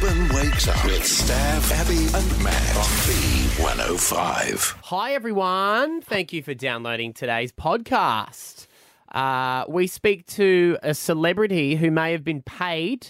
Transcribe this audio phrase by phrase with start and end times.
[0.00, 4.74] Brisbane wakes up with Stav, Abby, and Matt on B105.
[4.84, 6.00] Hi, everyone.
[6.02, 8.66] Thank you for downloading today's podcast.
[9.12, 13.08] Uh, we speak to a celebrity who may have been paid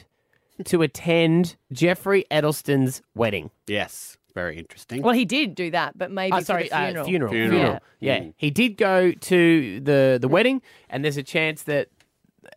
[0.65, 3.51] to attend Geoffrey Edelsten's wedding.
[3.67, 5.03] Yes, very interesting.
[5.03, 7.03] Well, he did do that, but maybe Oh, for sorry, the funeral.
[7.03, 7.33] Uh, funeral.
[7.33, 7.79] Funeral.
[8.01, 8.35] Yeah, Mm.
[8.37, 11.89] he did go to the the wedding, and there's a chance that,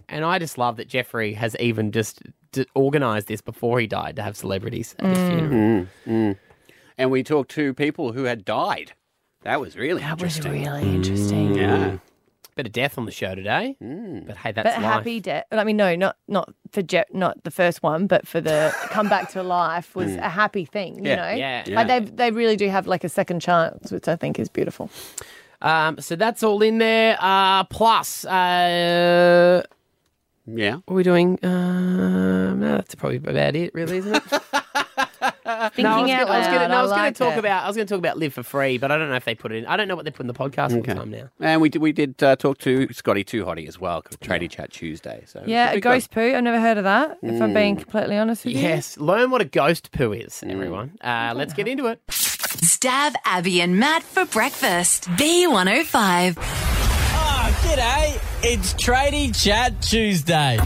[0.07, 2.21] and I just love that Geoffrey has even just
[2.51, 5.87] d- organised this before he died to have celebrities at his funeral.
[6.07, 6.37] Mm,
[6.97, 8.93] And we talked to people who had died.
[9.43, 10.63] That was really That was interesting.
[10.65, 11.55] really interesting.
[11.55, 11.97] Yeah.
[12.55, 14.27] Bit of death on the show today, Mm.
[14.27, 14.91] but hey, that's But life.
[14.93, 15.45] happy death.
[15.49, 19.07] I mean, no, not not for Je- not the first one, but for the come
[19.07, 20.95] back to life was a happy thing.
[21.05, 21.63] You Yeah, know, yeah.
[21.69, 24.89] Like they they really do have like a second chance, which I think is beautiful.
[25.61, 27.17] Um, so that's all in there.
[27.21, 29.61] Uh, plus, uh,
[30.55, 30.75] Yeah.
[30.85, 31.39] what are we doing?
[31.43, 34.23] Um, no, that's probably about it, really, isn't it?
[35.73, 37.11] Thinking no, I was out gonna, I was loud, gonna, no, I was like gonna
[37.11, 37.39] talk that.
[37.39, 37.63] about.
[37.63, 39.33] I was going to talk about live for free, but I don't know if they
[39.35, 39.65] put it in.
[39.65, 41.29] I don't know what they put in the podcast all the time now.
[41.39, 44.71] And we did, we did uh, talk to Scotty Too Hottie as well, Tradie Chat
[44.71, 45.23] Tuesday.
[45.25, 45.89] So Yeah, a be good.
[45.89, 46.33] ghost poo.
[46.35, 47.17] I've never heard of that.
[47.23, 48.61] If I'm being completely honest with you.
[48.61, 50.97] Yes, learn what a ghost poo is, everyone.
[51.01, 51.99] Uh, let's get into it.
[52.09, 55.05] Stav Abby and Matt for breakfast.
[55.09, 56.35] B105.
[56.37, 58.21] Oh, g'day.
[58.41, 60.57] It's Tradie Chat Tuesday.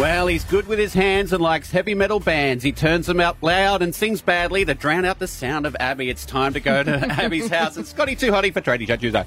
[0.00, 2.62] Well, he's good with his hands and likes heavy metal bands.
[2.62, 6.10] He turns them out loud and sings badly to drown out the sound of Abby.
[6.10, 6.92] It's time to go to
[7.22, 7.76] Abby's house.
[7.76, 9.24] And Scotty Too Hottie for Tradie Chat Tuesday.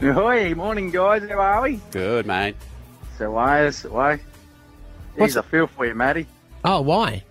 [0.00, 1.78] Ahoy, morning guys, how are we?
[1.90, 2.56] Good, mate.
[3.18, 4.18] So why is why?
[5.16, 6.26] What's Jeez, I feel for you, Matty.
[6.64, 7.22] Oh, why?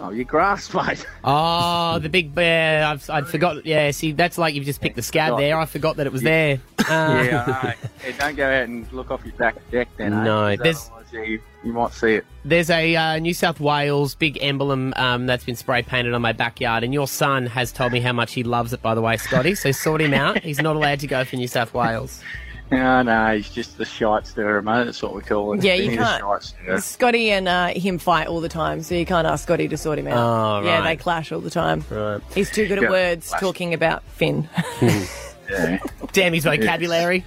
[0.00, 1.06] Oh, your grass, mate.
[1.22, 2.84] Oh, the big bear.
[2.86, 3.66] I've, I'd forgot.
[3.66, 5.58] Yeah, see, that's like you've just picked the scab there.
[5.58, 6.58] I forgot that it was there.
[6.78, 7.74] Uh, yeah, I.
[8.06, 10.12] Yeah, don't go out and look off your back deck then.
[10.14, 10.24] eh?
[10.24, 12.24] No, 'Cause there's- yeah, you, you might see it.
[12.44, 16.30] There's a uh, New South Wales big emblem um, that's been spray painted on my
[16.32, 18.80] backyard, and your son has told me how much he loves it.
[18.80, 20.38] By the way, Scotty, so sort him out.
[20.38, 22.22] He's not allowed to go for New South Wales.
[22.70, 24.84] No, no, he's just the shite stirrer, mate.
[24.84, 25.60] That's what we call him.
[25.60, 26.40] Yeah, you He's can't- A
[26.76, 26.82] shite.
[26.82, 29.98] Scotty and uh, him fight all the time, so you can't ask Scotty to sort
[29.98, 30.16] him out.
[30.62, 31.84] Oh, Yeah, they clash all the time.
[31.90, 32.20] Right.
[32.34, 33.40] He's too good at Yeah, words clash.
[33.40, 34.48] talking about Finn.
[35.50, 35.80] Yeah.
[36.12, 37.24] Damn his vocabulary,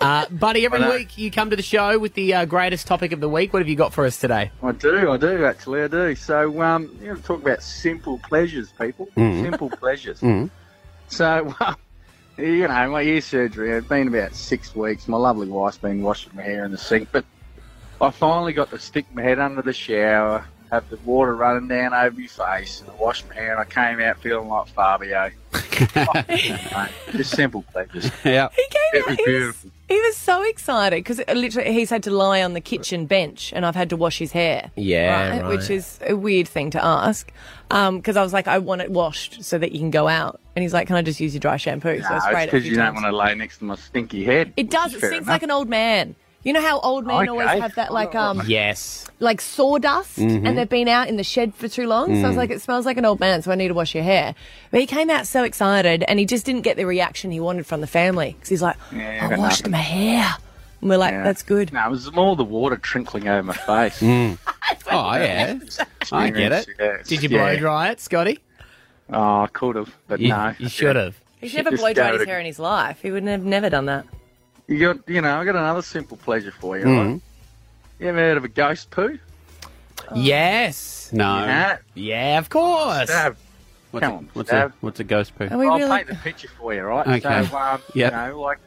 [0.00, 0.64] uh, buddy.
[0.66, 3.52] Every week you come to the show with the uh, greatest topic of the week.
[3.52, 4.50] What have you got for us today?
[4.60, 6.16] I do, I do, actually, I do.
[6.16, 9.08] So, um, you know, talk about simple pleasures, people.
[9.14, 10.18] Simple pleasures.
[11.06, 11.76] So, well,
[12.40, 15.08] you know, my ear surgery, it's been about six weeks.
[15.08, 17.24] My lovely wife's been washing my hair in the sink, but
[18.00, 21.92] I finally got to stick my head under the shower, have the water running down
[21.92, 25.30] over my face, and I washed my hair, and I came out feeling like Fabio.
[25.52, 28.10] Mate, Just simple pleasures.
[28.24, 28.48] Yeah.
[28.54, 29.06] He came It out.
[29.08, 29.70] was He was, beautiful.
[29.88, 33.64] he was so excited because literally he's had to lie on the kitchen bench and
[33.66, 34.70] I've had to wash his hair.
[34.76, 35.46] Yeah, right.
[35.48, 37.30] Which is a weird thing to ask.
[37.70, 40.40] Um, because I was like, I want it washed so that you can go out.
[40.56, 42.00] And he's like, Can I just use your dry shampoo?
[42.02, 43.76] So I sprayed it's it because few you don't want to lay next to my
[43.76, 44.52] stinky head.
[44.56, 44.92] It does.
[44.92, 45.34] It It is fair stinks enough.
[45.34, 46.16] like an old man.
[46.42, 49.06] You know how old men always have that like um Yes.
[49.20, 50.46] like sawdust Mm-hmm.
[50.46, 52.06] and they've been out in the shed for too long.
[52.14, 52.38] So I was Mm.
[52.38, 54.34] like, it smells like an old man, so I need to wash your hair.
[54.70, 57.66] But he came out so excited and he just didn't get the reaction he wanted
[57.66, 59.72] from the family because he's like, Yeah, I washed nothing.
[59.72, 60.34] my hair.
[60.80, 61.24] And we're like, Yeah.
[61.24, 61.72] that's good.
[61.74, 64.00] No, it was more the water trickling over my face.
[64.92, 65.56] Oh, yeah.
[66.10, 66.68] I get it.
[66.78, 67.56] Yeah, it's- Did you blow yeah.
[67.58, 68.38] dry it, Scotty?
[69.12, 70.54] Oh, I could have, but You, no.
[70.58, 71.16] you should have.
[71.40, 72.98] He's never Just blow dried his hair in his life.
[73.02, 74.04] He would have never done that.
[74.70, 76.84] You got, you know, I got another simple pleasure for you.
[76.84, 77.12] Mm-hmm.
[77.12, 77.20] Right?
[77.98, 79.18] You ever heard of a ghost poo?
[80.14, 81.10] Yes.
[81.12, 81.44] No.
[81.44, 81.78] Yeah.
[81.94, 83.10] Yeah, of course.
[83.10, 83.34] Stav.
[83.90, 85.48] What's, Come a, on, what's, a, what's a ghost poo?
[85.50, 85.88] I'll really?
[85.88, 87.04] paint the picture for you, right?
[87.24, 87.48] Okay.
[87.48, 88.12] So, um, Yep.
[88.12, 88.58] you know, like,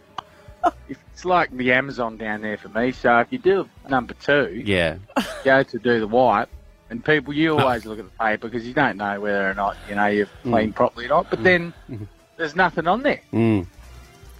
[0.89, 2.91] if it's like the Amazon down there for me.
[2.91, 4.97] So if you do number two, Yeah.
[5.45, 6.49] go to do the wipe,
[6.89, 9.77] and people, you always look at the paper because you don't know whether or not,
[9.87, 11.29] you know, you've cleaned properly or not.
[11.29, 11.73] But then
[12.35, 13.21] there's nothing on there.
[13.31, 13.67] Mm.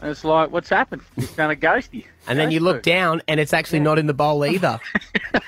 [0.03, 1.01] And it's like, what's happened?
[1.15, 2.03] It's done a ghosty.
[2.27, 4.77] And then you look down and it's actually not in the bowl either.
[5.33, 5.41] You're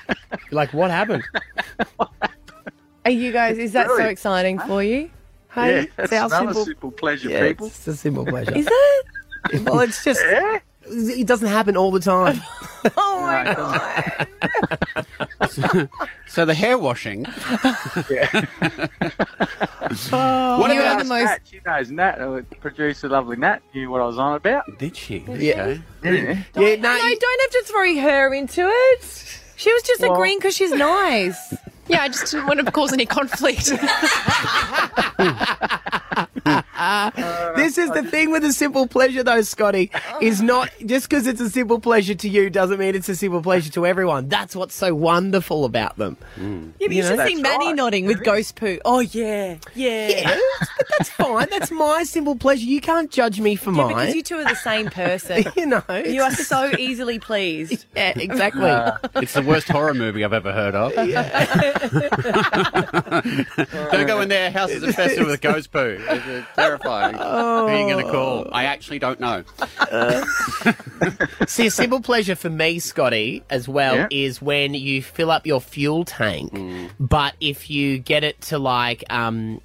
[0.50, 1.24] like, what happened?
[3.04, 3.58] Are you guys?
[3.58, 4.08] Is that so Really?
[4.12, 5.10] exciting for you?
[5.54, 6.64] Yeah, Hey, that's it's our another simple.
[6.64, 7.66] simple, pleasure, Yeah, people.
[7.66, 8.54] it's a simple pleasure.
[8.56, 9.62] Is it?
[9.64, 10.58] well, it's just, Yeah?
[10.86, 12.40] it doesn't happen all the time.
[12.96, 15.06] Oh my No, god!
[16.28, 17.24] So the hair washing.
[18.10, 18.28] Yeah.
[20.12, 21.24] Oh, What you about the most.
[21.24, 21.40] Nat?
[21.44, 24.64] She knows Nat, uh, producer lovely Nat, knew what I was on about.
[24.78, 25.18] Did she?
[25.28, 25.62] Yeah.
[25.62, 25.80] Okay.
[26.04, 26.42] Yeah.
[26.56, 29.40] yeah, No, you don't have to throw her into it.
[29.56, 31.54] She was just Well- agreeing because she's nice.
[31.88, 33.66] Yeah, I just didn't want to cause any conflict.
[37.56, 39.90] this is the thing with a simple pleasure, though, Scotty.
[40.20, 43.42] Is not just because it's a simple pleasure to you doesn't mean it's a simple
[43.42, 44.28] pleasure to everyone.
[44.28, 46.16] That's what's so wonderful about them.
[46.36, 46.72] Mm.
[46.78, 47.76] Yeah, but you, know, should see Manny right.
[47.76, 48.78] nodding with ghost poo.
[48.84, 50.08] Oh yeah, yeah.
[50.08, 51.48] Yeah, but that's fine.
[51.50, 52.64] That's my simple pleasure.
[52.64, 53.88] You can't judge me for Yeah, mine.
[53.88, 55.44] because you two are the same person.
[55.56, 57.84] you know, you are so easily pleased.
[57.96, 58.70] yeah, exactly.
[58.70, 60.92] Uh, it's the worst horror movie I've ever heard of.
[63.90, 65.98] Don't go in their house is infested with ghost poo.
[66.00, 67.14] It's uh, terrifying.
[67.16, 68.48] Who are you going to call?
[68.52, 69.44] I actually don't know.
[71.46, 74.08] See, a simple pleasure for me, Scotty, as well, Yeah.
[74.10, 76.52] is when you fill up your fuel tank.
[76.98, 79.60] But if you get it to like, um,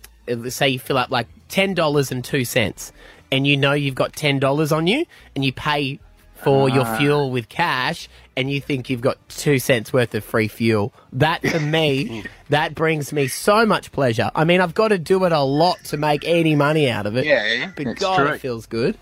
[0.50, 2.92] say you fill up like ten dollars and two cents,
[3.32, 5.06] and you know you've got ten dollars on you,
[5.36, 6.00] and you pay
[6.36, 8.10] for your fuel with cash,
[8.42, 10.94] and you think you've got two cents worth of free fuel.
[11.14, 14.32] That for me, that brings me so much pleasure.
[14.36, 17.16] I mean, I've got to do it a lot to make any money out of
[17.16, 17.26] it.
[17.26, 18.28] Yeah, but God, true.
[18.34, 18.98] it feels good.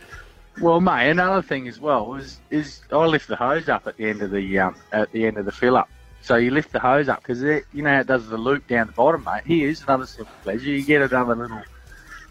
[0.61, 4.09] Well, mate, another thing as well is is I lift the hose up at the
[4.09, 5.89] end of the um, at the end of the fill up.
[6.21, 8.87] So you lift the hose up because you know how it does the loop down
[8.87, 9.43] the bottom, mate.
[9.45, 10.69] Here's another simple pleasure.
[10.69, 11.61] You get another little,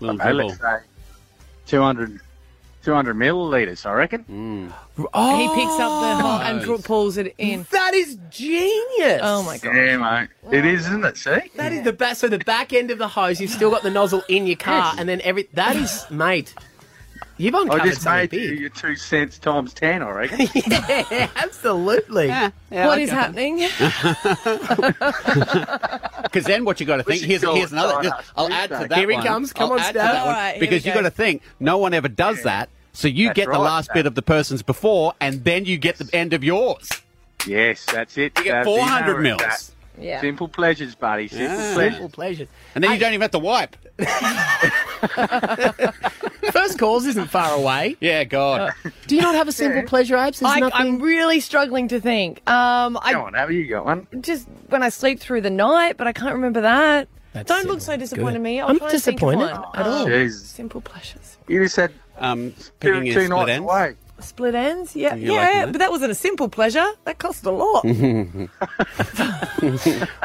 [0.00, 0.78] Little know, let's say
[1.66, 2.20] 200,
[2.84, 4.72] 200 millilitres, I reckon.
[5.12, 6.50] Oh, He picks up the hot oh.
[6.50, 7.66] and dr- pulls it in.
[7.70, 9.20] That is genius.
[9.22, 9.74] Oh my god.
[9.74, 10.28] Yeah, mate.
[10.56, 11.16] It is, isn't it?
[11.16, 11.38] See?
[11.56, 12.16] That is the back.
[12.16, 14.94] So the back end of the hose, you've still got the nozzle in your car,
[14.96, 16.54] and then every that is, mate.
[17.38, 18.60] You've I just something made you big.
[18.60, 20.48] your two cents times ten, I reckon.
[20.66, 22.28] yeah, absolutely.
[22.68, 23.68] What is happening?
[26.22, 28.30] Because then what you got to think, here's, here's another, just.
[28.36, 29.52] I'll add to that Here that he comes.
[29.52, 30.02] Come I'll on, add to Stav.
[30.02, 30.98] that one, All right, here because you go.
[31.00, 32.68] got to think, no one ever does that.
[32.92, 33.94] So you That's get the right, last Stav.
[33.94, 36.88] bit of the person's before, and then you get the end of yours.
[37.46, 38.36] yes, that's it.
[38.38, 39.38] You get That's- 400 know mils.
[39.40, 39.70] that.
[40.00, 40.20] Yeah.
[40.20, 41.28] Simple pleasures, buddy.
[41.28, 41.74] Simple Yeah.
[41.74, 41.92] pleasures.
[41.94, 42.48] Simple pleasures.
[42.74, 43.76] And then you don't even have to wipe.
[46.52, 47.96] First calls isn't far away.
[48.00, 48.72] Yeah, God.
[49.06, 50.40] Do you not have a simple pleasure, Abs?
[50.40, 50.80] There's I, nothing.
[50.80, 52.38] I'm really struggling to think.
[52.48, 54.06] Um, I, Go I on, have you got one?
[54.20, 57.08] just when I sleep through the night, but I can't remember that.
[57.32, 58.60] That's Don't look so disappointed in me.
[58.60, 59.64] I'll I'm try and think of disappointed one.
[59.74, 60.06] at all.
[60.06, 60.48] Jesus.
[60.48, 61.36] Simple pleasures.
[61.46, 63.64] You just said Um, two, picking your two split nights ends.
[63.64, 63.94] away.
[64.20, 64.96] Split ends?
[64.96, 66.86] Yeah, You liking yeah, but that wasn't a simple pleasure.
[67.04, 67.84] That cost a lot.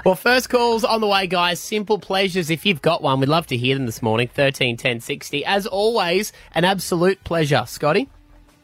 [0.06, 1.60] Well, first calls on the way, guys.
[1.60, 2.50] Simple pleasures.
[2.50, 4.28] If you've got one, we'd love to hear them this morning.
[4.28, 5.46] Thirteen ten sixty.
[5.46, 8.10] As always, an absolute pleasure, Scotty.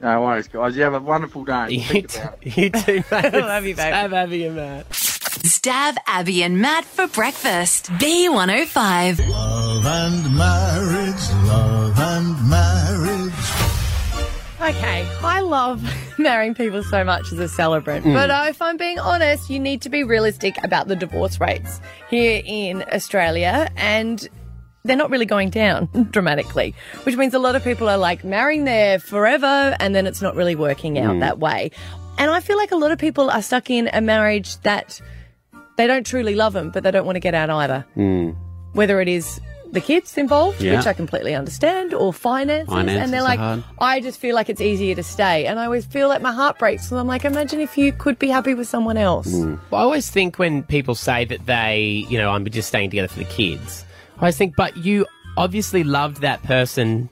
[0.01, 0.75] No worries, guys.
[0.77, 1.67] You have a wonderful day.
[1.69, 2.57] You, Think t- about it.
[2.57, 3.33] you too, mate.
[3.33, 3.93] Love you, babe.
[3.93, 4.89] Have Abby and Matt.
[4.89, 7.87] Stav Abby and Matt for breakfast.
[7.93, 9.29] B105.
[9.29, 12.68] Love and marriage, love and marriage.
[14.61, 15.81] Okay, I love
[16.19, 18.13] marrying people so much as a celebrant, mm.
[18.13, 21.79] but uh, if I'm being honest, you need to be realistic about the divorce rates
[22.09, 24.27] here in Australia, and
[24.83, 28.65] they're not really going down dramatically, which means a lot of people are like marrying
[28.65, 31.19] there forever, and then it's not really working out mm.
[31.21, 31.71] that way.
[32.17, 34.99] And I feel like a lot of people are stuck in a marriage that
[35.77, 37.85] they don't truly love them, but they don't want to get out either.
[37.95, 38.35] Mm.
[38.73, 39.39] Whether it is
[39.71, 40.77] the kids involved, Yeah.
[40.77, 43.63] which I completely understand, or finances, Finances and they're like, hard.
[43.79, 45.45] I just feel like it's easier to stay.
[45.45, 46.89] And I always feel like my heart breaks.
[46.91, 49.27] And I'm like, imagine if you could be happy with someone else.
[49.31, 49.59] Mm.
[49.69, 53.07] Well, I always think when people say that they, you know, I'm just staying together
[53.07, 53.85] for the kids,
[54.17, 55.05] I always think, but you
[55.37, 57.09] obviously loved that person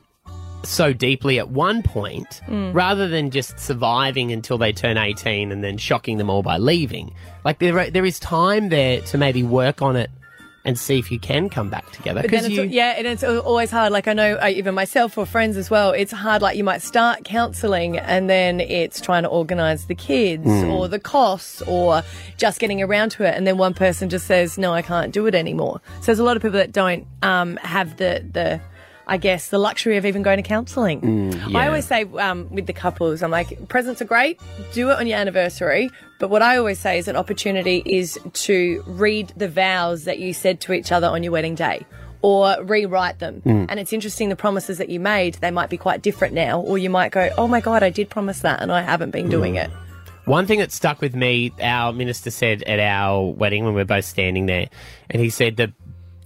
[0.64, 5.78] so deeply at one point, rather than just surviving until they turn 18 and then
[5.78, 7.14] shocking them all by leaving.
[7.46, 10.10] Like there, there is time there to maybe work on it
[10.68, 12.22] and see if you can come back together.
[12.22, 13.94] But then Because it's, you, yeah, and it's always hard.
[13.94, 16.42] Like I know, uh, even myself or friends as well, it's hard.
[16.42, 21.00] Like you might start counselling and then it's trying to organise the kids or the
[21.00, 22.04] costs or
[22.36, 23.34] just getting around to it.
[23.34, 25.80] And then one person just says, no, I can't do it anymore.
[26.02, 28.60] So there's a lot of people that don't um, have the, the,
[29.08, 31.32] I guess, the luxury of even going to counselling.
[31.32, 31.58] yeah.
[31.58, 34.38] I always say um, with the couples, I'm like, presents are great,
[34.74, 35.90] do it on your anniversary.
[36.20, 40.34] But what I always say is an opportunity is to read the vows that you
[40.34, 41.86] said to each other on your wedding day
[42.22, 43.42] or rewrite them.
[43.42, 43.66] Hmm.
[43.70, 46.60] And it's interesting the promises that you made, they might be quite different now.
[46.60, 49.30] Or you might go, oh my God, I did promise that and I haven't been
[49.30, 49.60] doing hmm.
[49.60, 49.72] it.
[50.26, 53.86] One thing that stuck with me, our minister said at our wedding when we were
[53.86, 54.68] both standing there,
[55.10, 55.72] and he said the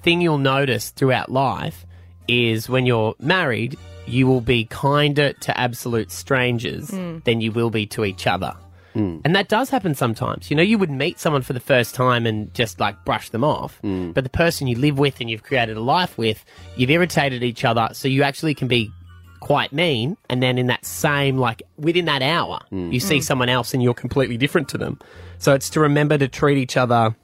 [0.02, 1.86] thing you'll notice throughout life
[2.28, 7.20] is when you're married, you will be kinder to absolute strangers hmm.
[7.26, 8.56] than you will be to each other.
[8.94, 10.50] And that does happen sometimes.
[10.50, 13.44] You know, you would meet someone for the first time and just like brush them
[13.44, 13.80] off.
[13.82, 16.44] But the person you live with and you've created a life with,
[16.76, 18.92] you've irritated each other, so you actually can be
[19.40, 23.74] quite mean, and then in that same like within that hour, you see someone else
[23.74, 25.00] and you're completely different to them.
[25.40, 27.16] So it's to remember to treat each other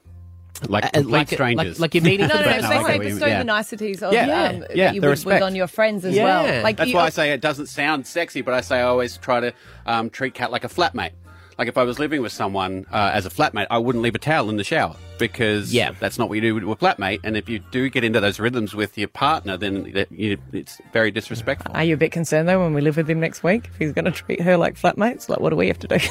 [0.68, 1.80] Like Uh, complete like, strangers.
[1.80, 2.82] like, like you're meeting No, for no, the no, first but time.
[2.86, 3.38] sorry, we- bestowing yeah.
[3.38, 4.28] the niceties of Yeah, um,
[4.74, 5.34] yeah, that you the would respect.
[5.36, 6.24] with on your friends as Yeah.
[6.24, 6.64] well.
[6.64, 9.18] Like That's you, why I say it doesn't sound sexy, but I say I always
[9.18, 9.54] try to
[9.86, 11.12] um, treat Kat like a flatmate.
[11.58, 14.20] Like if I was living with someone uh, as a flatmate, I wouldn't leave a
[14.20, 15.92] towel in the shower because Yeah.
[16.00, 17.22] that's not what you do with a flatmate.
[17.24, 20.80] And if you do get into those rhythms with your partner, then that you, it's
[20.94, 21.72] very disrespectful.
[21.76, 23.66] Are you a bit concerned though when we live with him next week?
[23.74, 25.98] If he's going to treat her like flatmates, like what do we have to do?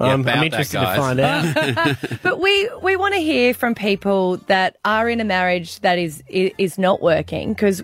[0.00, 0.96] Um, about I'm interested guys.
[0.96, 1.96] to find out.
[2.24, 6.20] but we we want to hear from people that are in a marriage that is
[6.28, 7.80] is not working because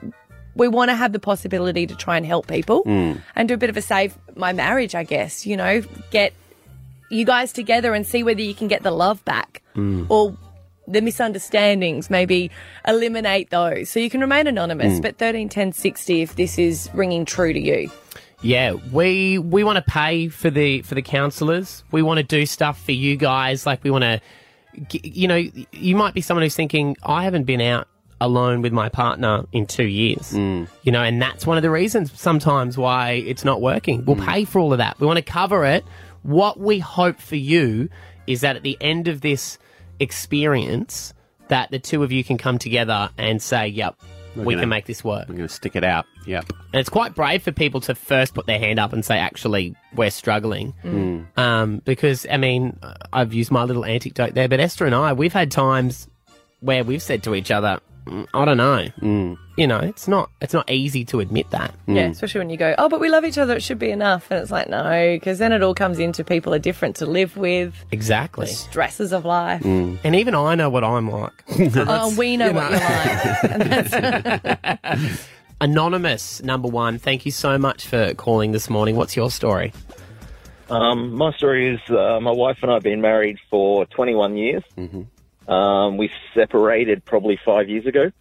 [0.56, 3.70] we want to have the possibility to try and help people and do a bit
[3.70, 5.46] of a save my marriage, I guess.
[5.46, 6.32] You know, get
[7.10, 10.06] you guys together and see whether you can get the love back mm.
[10.08, 10.36] or
[10.88, 12.50] the misunderstandings, maybe
[12.86, 13.90] eliminate those.
[13.90, 15.02] So you can remain anonymous, mm.
[15.02, 17.90] but thirteen ten sixty if this is ringing true to you.
[18.42, 21.84] Yeah, we we want to pay for the for the counsellors.
[21.90, 23.66] We want to do stuff for you guys.
[23.66, 24.20] Like we want to,
[24.92, 27.86] you know, you might be someone who's thinking, I haven't been out
[28.20, 30.32] alone with my partner in two years.
[30.32, 30.68] Mm.
[30.82, 34.04] You know, and that's one of the reasons sometimes why it's not working.
[34.04, 34.98] We'll pay for all of that.
[35.00, 35.84] We want to cover it.
[36.22, 37.88] What we hope for you
[38.26, 39.58] is that at the end of this
[39.98, 41.14] experience,
[41.48, 43.96] that the two of you can come together and say, "Yep,
[44.36, 46.04] we gonna- can make this work." We're going to stick it out.
[46.26, 46.52] Yep.
[46.72, 49.74] And it's quite brave for people to first put their hand up and say, actually,
[49.94, 50.74] we're struggling.
[51.36, 52.78] Um, because, I mean,
[53.12, 56.08] I've used my little anecdote there, but Esther and I, we've had times
[56.60, 59.36] where we've said to each other, "Mm, I don't know.
[59.56, 61.74] You know, it's not it's not easy to admit that.
[61.86, 64.30] Yeah, especially when you go, oh, but we love each other, it should be enough.
[64.30, 67.36] And it's like, no, because then it all comes into people are different to live
[67.36, 68.46] with, Exactly.
[68.46, 69.64] stresses of life.
[69.64, 71.32] And even I know what I'm like.
[71.76, 75.10] Oh, we know what you're like.
[75.60, 78.96] Anonymous, number one, thank you so much for calling this morning.
[78.96, 79.72] What's your story?
[80.70, 84.62] Um, my story is uh, my wife and I have been married for 21 years.
[85.50, 88.12] Um, we separated probably five years ago,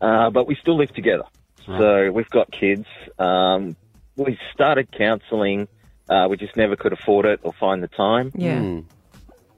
[0.00, 1.24] uh, but we still live together.
[1.66, 2.86] So we've got kids.
[3.18, 3.76] Um,
[4.16, 5.68] we started counselling.
[6.08, 8.32] Uh, we just never could afford it or find the time.
[8.34, 8.80] yeah.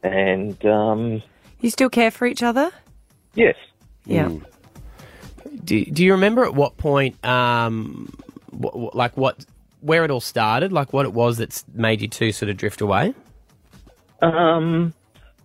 [0.02, 1.22] And um,
[1.60, 2.70] You still care for each other?
[3.34, 3.54] yes,
[4.04, 4.30] Yeah.
[5.64, 8.12] Do, do you remember at what point, um,
[8.52, 9.46] wh- wh- like what,
[9.80, 12.80] where it all started, like what it was that's made you two sort of drift
[12.80, 13.14] away?
[14.20, 14.92] um,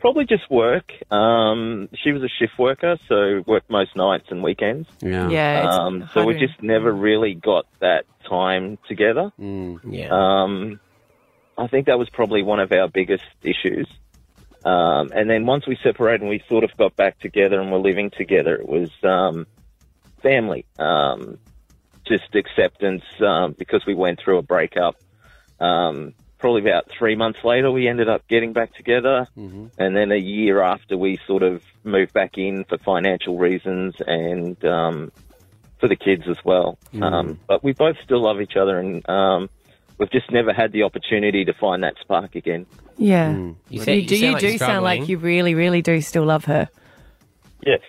[0.07, 0.89] probably just work.
[1.11, 4.87] Um, she was a shift worker, so worked most nights and weekends.
[5.01, 5.29] Yeah.
[5.29, 5.67] Yeah.
[5.69, 9.33] Um, so we just never really got that time together.
[9.37, 10.07] Yeah.
[10.09, 10.79] Um,
[11.57, 13.89] I think that was probably one of our biggest issues.
[14.63, 17.79] Um, and then once we separated and we sort of got back together and were
[17.79, 19.45] living together, it was um,
[20.23, 21.37] family, um,
[22.05, 24.95] just acceptance um, because we went through a breakup.
[25.59, 29.27] Um, probably about three months later, we ended up getting back together.
[29.35, 34.63] And then a year after, we sort of moved back in for financial reasons and
[34.65, 35.11] um,
[35.79, 36.77] for the kids as well.
[37.01, 39.49] Um, but we both still love each other and um,
[39.97, 42.65] we've just never had the opportunity to find that spark again.
[42.97, 43.31] Yeah.
[43.35, 46.25] You, You, said- do, sound you like do sound like you really, really do still
[46.25, 46.69] love her.
[47.65, 47.81] Yes.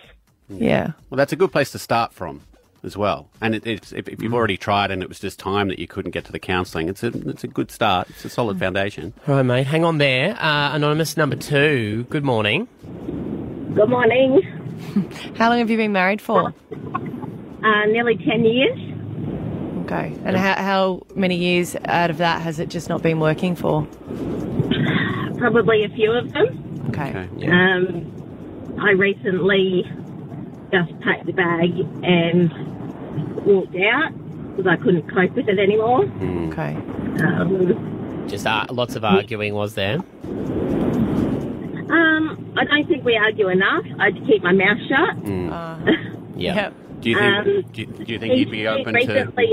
[0.49, 0.93] Yeah.
[1.09, 2.41] Well, that's a good place to start from
[2.83, 3.29] as well.
[3.41, 5.87] And it, it's, if, if you've already tried and it was just time that you
[5.87, 8.09] couldn't get to the counselling, it's a, it's a good start.
[8.09, 9.13] It's a solid foundation.
[9.27, 9.67] All right, mate.
[9.67, 10.35] Hang on there.
[10.39, 12.05] Uh, anonymous number two.
[12.09, 12.67] Good morning.
[13.73, 14.41] Good morning.
[15.35, 16.53] How long have you been married for?
[17.63, 18.79] Uh, nearly 10 years.
[19.85, 20.15] Okay.
[20.23, 23.85] And how, how many years out of that has it just not been working for?
[25.37, 26.85] Probably a few of them.
[26.89, 27.09] Okay.
[27.09, 27.47] Okay.
[27.47, 29.83] Um, I recently
[30.71, 31.71] just packed the bag
[32.03, 32.51] and
[33.45, 34.11] walked out
[34.55, 36.03] because I couldn't cope with it anymore.
[36.51, 36.75] Okay.
[37.23, 39.97] Um, Just uh, lots of arguing was there.
[41.91, 43.83] um, I don't think we argue enough.
[43.99, 45.17] I keep my mouth shut.
[45.51, 45.79] Uh,
[46.39, 46.55] Yeah.
[46.55, 46.73] Yep.
[47.01, 48.99] Do you think, Um, do, you, do you think he'd be open to.
[48.99, 49.45] recently,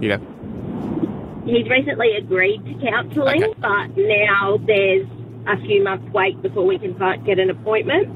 [0.00, 0.18] You go.
[1.46, 3.54] He's recently agreed to counselling, Okay.
[3.60, 5.06] but now there's
[5.46, 6.92] a few months wait before we can
[7.24, 8.08] get an appointment.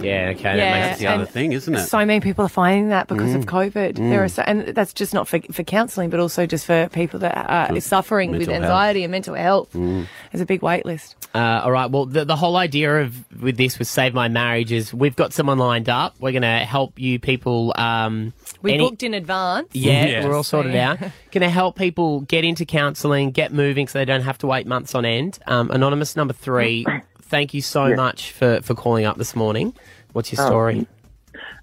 [0.00, 0.56] Yeah, okay.
[0.56, 1.86] Yeah, that makes That's the other thing, isn't it?
[1.86, 3.96] So many people are finding that because of COVID.
[3.96, 7.20] There are so, and that's just not for, for counselling, but also just for people
[7.20, 8.64] that are suffering with mental health.
[8.64, 9.70] anxiety and mental health.
[9.72, 11.16] There's a big wait list.
[11.34, 11.90] Uh, all right.
[11.90, 15.32] Well, the, the whole idea of with this with Save My Marriage is we've got
[15.32, 16.14] someone lined up.
[16.20, 17.72] We're going to help you people.
[17.76, 19.68] Um, We any- booked in advance.
[19.72, 20.24] Yeah, Yes.
[20.24, 20.98] we're all sorted out.
[21.00, 24.66] Going to help people get into counselling, get moving, so they don't have to wait
[24.66, 25.38] months on end.
[25.46, 26.84] Um, anonymous number three.
[27.32, 29.72] Thank you so much for, for calling up this morning.
[30.12, 30.86] What's your story?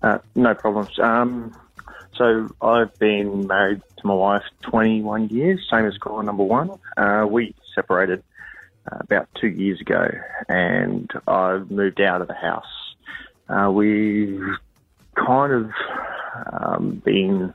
[0.02, 0.98] Uh, no problems.
[0.98, 1.56] Um,
[2.16, 6.72] so I've been married to my wife 21 years, same as caller number one.
[6.98, 8.24] Uh, we separated
[8.90, 10.10] about two years ago,
[10.48, 12.96] and I've moved out of the house.
[13.48, 14.42] Uh, we've
[15.14, 15.72] kind of
[16.52, 17.54] um, been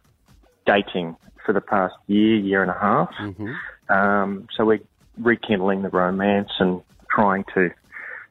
[0.67, 3.13] dating for the past year, year and a half.
[3.89, 4.83] Um, so we're
[5.19, 6.81] rekindling the romance and
[7.11, 7.73] trying to.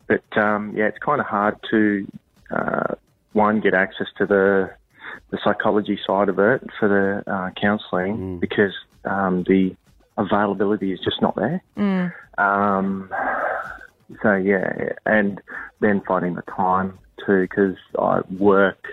[0.08, 2.08] But um, yeah, it's kind of hard to
[2.52, 2.96] uh,
[3.34, 4.72] one get access to the
[5.30, 8.74] the psychology side of it for the uh, counselling because
[9.06, 9.76] um, the
[10.18, 11.64] availability is just not there.
[11.78, 12.14] Mm.
[12.38, 13.10] Um,
[14.22, 15.42] so yeah, and
[15.80, 18.86] then finding the time too because I work.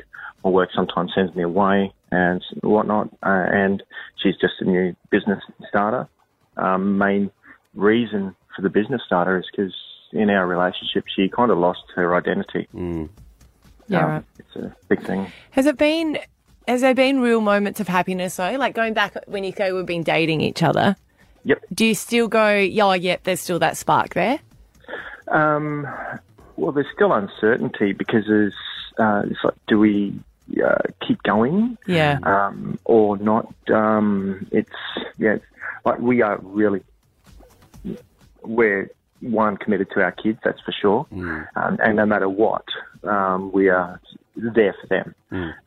[0.45, 3.09] My work sometimes sends me away and whatnot.
[3.23, 3.83] Uh, and
[4.17, 6.09] she's just a new business starter.
[6.57, 7.31] Um, main
[7.75, 9.75] reason for the business starter is because
[10.12, 12.67] in our relationship she kind of lost her identity.
[12.73, 13.09] Yeah, Um,
[13.90, 14.25] right.
[14.38, 15.31] It's a big thing.
[15.52, 16.19] Has it been?
[16.69, 18.57] Has there been real moments of happiness though?
[18.57, 20.97] Like going back when you say we've been dating each other.
[21.45, 21.62] Yep.
[21.73, 22.57] Do you still go?
[22.57, 23.25] Yeah, oh, yep.
[23.25, 24.38] There's still that spark there.
[25.29, 25.87] Um,
[26.57, 28.55] well, there's still uncertainty because there's,
[28.99, 30.21] uh, it's like, do we
[30.62, 31.79] uh, keep going?
[31.87, 32.19] Yeah.
[32.23, 33.52] Um, or not?
[33.73, 34.71] Um, it's
[35.19, 35.45] yeah, it's,
[35.85, 36.83] like we are really
[38.43, 38.90] we're
[39.21, 41.07] one committed to our kids, that's for sure.
[41.57, 42.65] Um, and no matter what,
[43.05, 44.00] um, we are
[44.37, 45.15] there for them.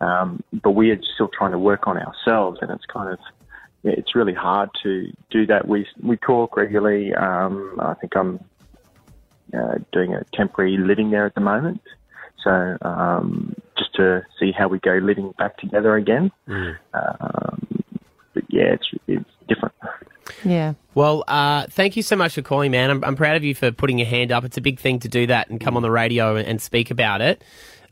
[0.01, 3.19] Um, but we are still trying to work on ourselves, and it's kind of
[3.83, 5.67] it's really hard to do that.
[5.67, 7.13] We we talk regularly.
[7.13, 8.39] Um, I think I'm
[9.53, 11.81] uh, doing a temporary living there at the moment.
[12.43, 16.31] So um, just to see how we go living back together again.
[16.93, 17.83] Um,
[18.33, 19.75] but yeah, it's it's different.
[20.43, 20.73] Yeah.
[20.95, 22.89] Well, uh, thank you so much for calling, man.
[22.89, 24.43] I'm, I'm proud of you for putting your hand up.
[24.43, 26.91] It's a big thing to do that and come on the radio and, and speak
[26.91, 27.43] about it.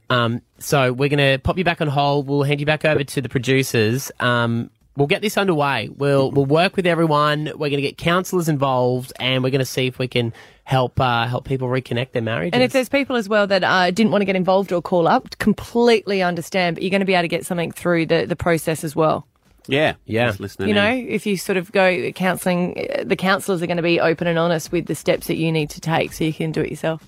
[0.10, 2.28] Um, so we're going to pop you back on hold.
[2.28, 4.12] We'll hand you back over to the producers.
[4.20, 5.90] Um, we'll get this underway.
[5.90, 7.46] We'll we'll work with everyone.
[7.46, 11.00] We're going to get counsellors involved, and we're going to see if we can help
[11.00, 12.54] uh, help people reconnect their marriages.
[12.54, 15.08] And if there's people as well that uh, didn't want to get involved or call
[15.08, 16.76] up, completely understand.
[16.76, 19.28] But you're going to be able to get something through the the process as well.
[19.68, 20.34] Yeah, yeah.
[20.40, 20.70] Listening.
[20.70, 21.08] You know, in.
[21.08, 24.40] if you sort of go counselling, uh, the counsellors are going to be open and
[24.40, 27.08] honest with the steps that you need to take so you can do it yourself.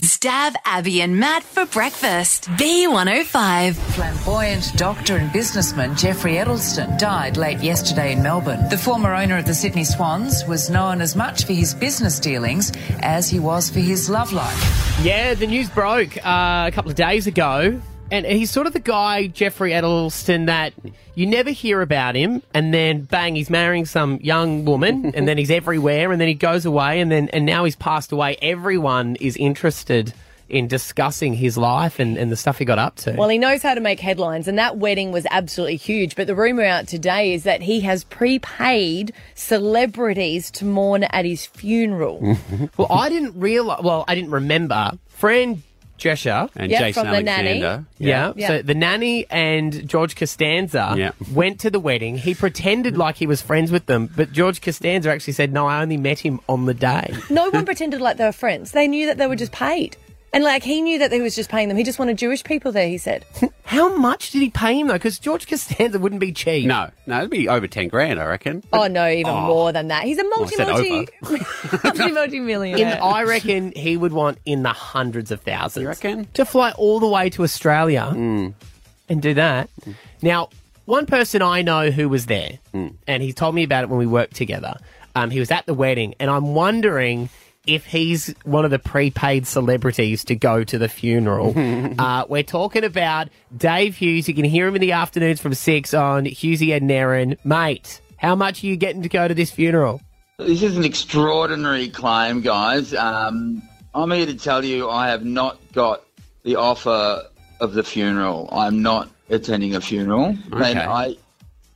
[0.00, 2.44] Stav Abby and Matt for breakfast.
[2.52, 3.74] B105.
[3.74, 8.66] Flamboyant doctor and businessman Geoffrey Edelsten died late yesterday in Melbourne.
[8.70, 12.72] The former owner of the Sydney Swans was known as much for his business dealings
[13.00, 15.00] as he was for his love life.
[15.02, 17.78] Yeah, the news broke uh, a couple of days ago.
[18.10, 20.72] And he's sort of the guy, Geoffrey Edelsten, that
[21.14, 25.38] you never hear about him, and then bang, he's marrying some young woman, and then
[25.38, 28.36] he's everywhere, and then he goes away, and then and now he's passed away.
[28.42, 30.12] Everyone is interested
[30.50, 33.12] in discussing his life and, and the stuff he got up to.
[33.12, 36.16] Well, he knows how to make headlines, and that wedding was absolutely huge.
[36.16, 41.46] But the rumour out today is that he has prepaid celebrities to mourn at his
[41.46, 42.36] funeral.
[42.76, 43.82] well, I didn't realize.
[43.82, 44.98] Well, I didn't remember.
[45.06, 45.62] Fran
[46.00, 47.62] Drescher And Yeah, Jason from the nanny.
[47.62, 47.84] Alexander.
[47.98, 48.32] Yeah.
[48.36, 48.48] Yeah.
[48.48, 51.12] So the nanny and George Costanza Yeah.
[51.32, 52.16] went to the wedding.
[52.18, 55.82] He pretended like he was friends with them, but George Costanza actually said, "No, I
[55.82, 58.72] only met him on the day." no one pretended like they were friends.
[58.72, 59.96] They knew that they were just paid.
[60.32, 61.76] And like he knew that he was just paying them.
[61.76, 63.24] He just wanted Jewish people there, he said.
[63.64, 64.94] How much did he pay him though?
[64.94, 66.66] Because George Costanza wouldn't be cheap.
[66.66, 68.62] No, no, it'd be over ten grand, I reckon.
[68.72, 69.46] Oh no, even Oh.
[69.46, 70.04] more than that.
[70.04, 71.08] He's a I multi said multi
[71.84, 73.02] multi multi In, millionaire.
[73.02, 75.82] I reckon he would want in the hundreds of thousands.
[75.82, 76.28] You reckon?
[76.34, 78.54] To fly all the way to Australia mm.
[79.08, 79.68] and do that.
[79.84, 79.94] Mm.
[80.22, 80.48] Now,
[80.84, 82.94] one person I know who was there, mm.
[83.06, 84.74] and he told me about it when we worked together.
[85.16, 87.28] Um, he was at the wedding, and I'm wondering
[87.70, 91.54] if he's one of the prepaid celebrities to go to the funeral.
[91.98, 94.28] uh, we're talking about Dave Hughes.
[94.28, 97.36] You can hear him in the afternoons from six on Hughesy and Aaron.
[97.44, 100.00] Mate, how much are you getting to go to this funeral?
[100.38, 102.94] This is an extraordinary claim, guys.
[102.94, 103.62] Um,
[103.94, 106.02] I'm here to tell you I have not got
[106.42, 107.24] the offer
[107.60, 108.48] of the funeral.
[108.50, 110.36] I'm not attending a funeral.
[110.52, 110.70] Okay.
[110.70, 111.16] And I,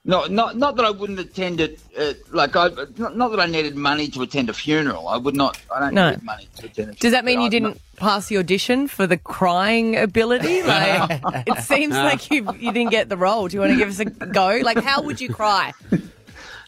[0.04, 1.78] not, not, not that I wouldn't attend it.
[1.98, 5.08] Uh, like I, not, not that I needed money to attend a funeral.
[5.08, 5.58] I would not.
[5.74, 6.10] I don't No.
[6.10, 6.96] need money to attend a funeral.
[7.00, 10.62] Does that mean you I'm didn't pass the audition for the crying ability?
[10.66, 13.48] Like, it seems like you you didn't get the role.
[13.48, 14.60] Do you want to give us a go?
[14.62, 15.72] Like, how would you cry?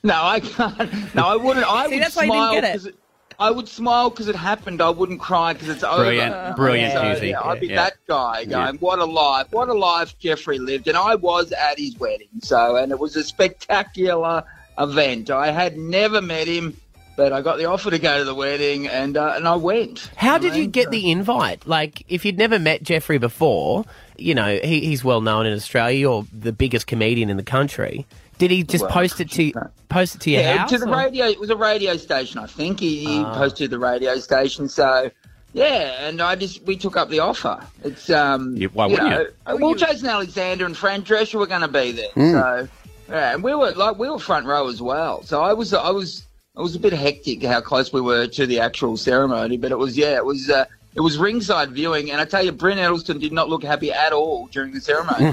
[0.03, 1.14] No, I can't.
[1.16, 1.66] No, I wouldn't.
[1.66, 2.94] I See, would that's why you didn't smile get it.
[3.38, 4.81] 'Cause I would smile because it happened.
[4.81, 6.35] I wouldn't cry because it's Brilliant.
[6.35, 6.55] over.
[6.57, 7.31] Brilliant, So, Hughesy.
[7.31, 7.77] yeah, I'd be Yeah.
[7.85, 9.46] that guy going, "What a life!
[9.51, 13.14] What a life Geoffrey lived!" And I was at his wedding, so and it was
[13.16, 14.44] a spectacular
[14.79, 15.31] event.
[15.31, 16.77] I had never met him,
[17.16, 20.11] but I got the offer to go to the wedding, and uh, and I went.
[20.16, 21.66] How did you get the invite?
[21.66, 23.85] Like, if you'd never met Geoffrey before,
[24.16, 25.99] you know, he, he's well known in Australia.
[25.99, 28.07] You're the biggest comedian in the country.
[28.38, 29.53] Did he just Well, post it to
[29.88, 30.70] post it to your yeah, house?
[30.70, 31.27] to the or- radio.
[31.27, 32.81] It was a radio station, I think.
[32.81, 33.35] He, he Ah.
[33.35, 34.68] posted the radio station.
[34.68, 35.11] So,
[35.55, 37.59] yeah, and I just we took up the offer.
[37.85, 39.29] It's um, You- why you wouldn't know, you?
[39.46, 42.11] uh, well, Jason Alexander and Fran Drescher were going to be there.
[42.14, 42.33] Mm.
[42.33, 42.68] So,
[43.09, 45.22] yeah, and we were like we were front row as well.
[45.22, 46.25] So I was I was
[46.57, 49.79] it was a bit hectic how close we were to the actual ceremony, but it
[49.79, 50.51] was yeah, it was.
[50.51, 50.64] Uh,
[50.97, 54.13] it was ringside viewing, and I tell you, Brynne Edelsten did not look happy at
[54.13, 55.33] all during the ceremony.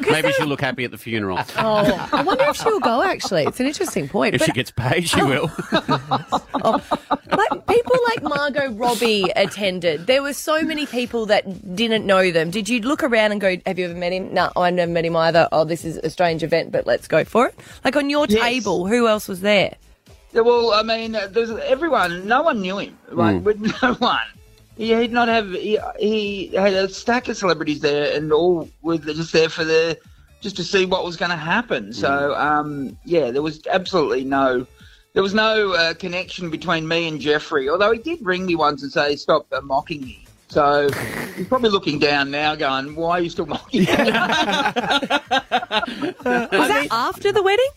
[0.10, 1.38] Maybe she'll look happy at the funeral.
[1.56, 3.02] Oh, I wonder if she'll go.
[3.02, 4.34] Actually, it's an interesting point.
[4.34, 5.50] If But she gets paid, she will.
[5.72, 10.06] like people like Margot Robbie attended.
[10.06, 12.50] There were so many people that didn't know them.
[12.50, 15.04] Did you look around and go, "Have you ever met him?" No, I never met
[15.04, 15.48] him either.
[15.52, 17.54] Oh, this is a strange event, but let's go for it.
[17.84, 18.40] Like on your Yes.
[18.42, 19.74] table, who else was there?
[20.32, 22.26] Yeah, well, I mean, uh, there's everyone.
[22.26, 22.98] No one knew him.
[23.08, 23.42] Like, Mm.
[23.44, 24.20] with no one.
[24.76, 25.50] He did not have.
[25.52, 29.98] He, he had a stack of celebrities there, and all were just there for the
[30.40, 31.92] just to see what was going to happen.
[31.92, 34.66] So, um, yeah, there was absolutely no.
[35.14, 38.82] There was no uh, connection between me and Geoffrey, although he did ring me once
[38.82, 40.90] and say, "Stop uh, mocking me." So
[41.36, 44.04] he's probably looking down now, going, "Why are you still mocking me?" Was
[46.68, 47.70] that after the wedding?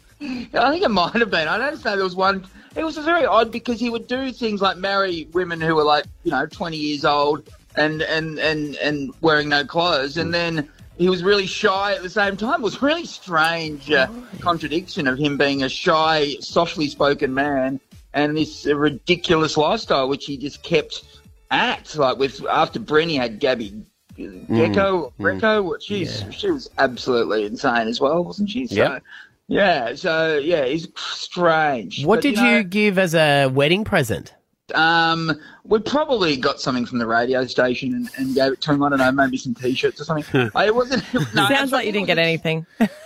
[0.54, 1.48] I think it might have been.
[1.48, 2.46] I noticed that there was one.
[2.78, 6.06] It was very odd because he would do things like marry women who were like
[6.24, 11.10] you know twenty years old and and and and wearing no clothes, and then he
[11.10, 12.62] was really shy at the same time.
[12.62, 14.08] It was a really strange uh,
[14.42, 17.80] contradiction of him being a shy, softly spoken man
[18.14, 21.04] and this uh, ridiculous lifestyle which he just kept
[21.52, 21.96] at.
[21.96, 23.84] Like with after Brynne had Gabby.
[24.18, 25.18] Gecko, or mm.
[25.22, 28.66] Grecko, she's she was absolutely insane as well, wasn't she?
[28.66, 29.04] So, Yep.
[29.48, 32.06] Yeah, so yeah, he's strange.
[32.06, 34.34] What But, did know, you give as a wedding present?
[34.76, 38.84] Um, we probably got something from the radio station and, and gave it to him.
[38.84, 40.52] I don't know, maybe some T-shirts or something.
[40.56, 41.04] I, it wasn't.
[41.34, 42.66] No, Sounds like you didn't get anything.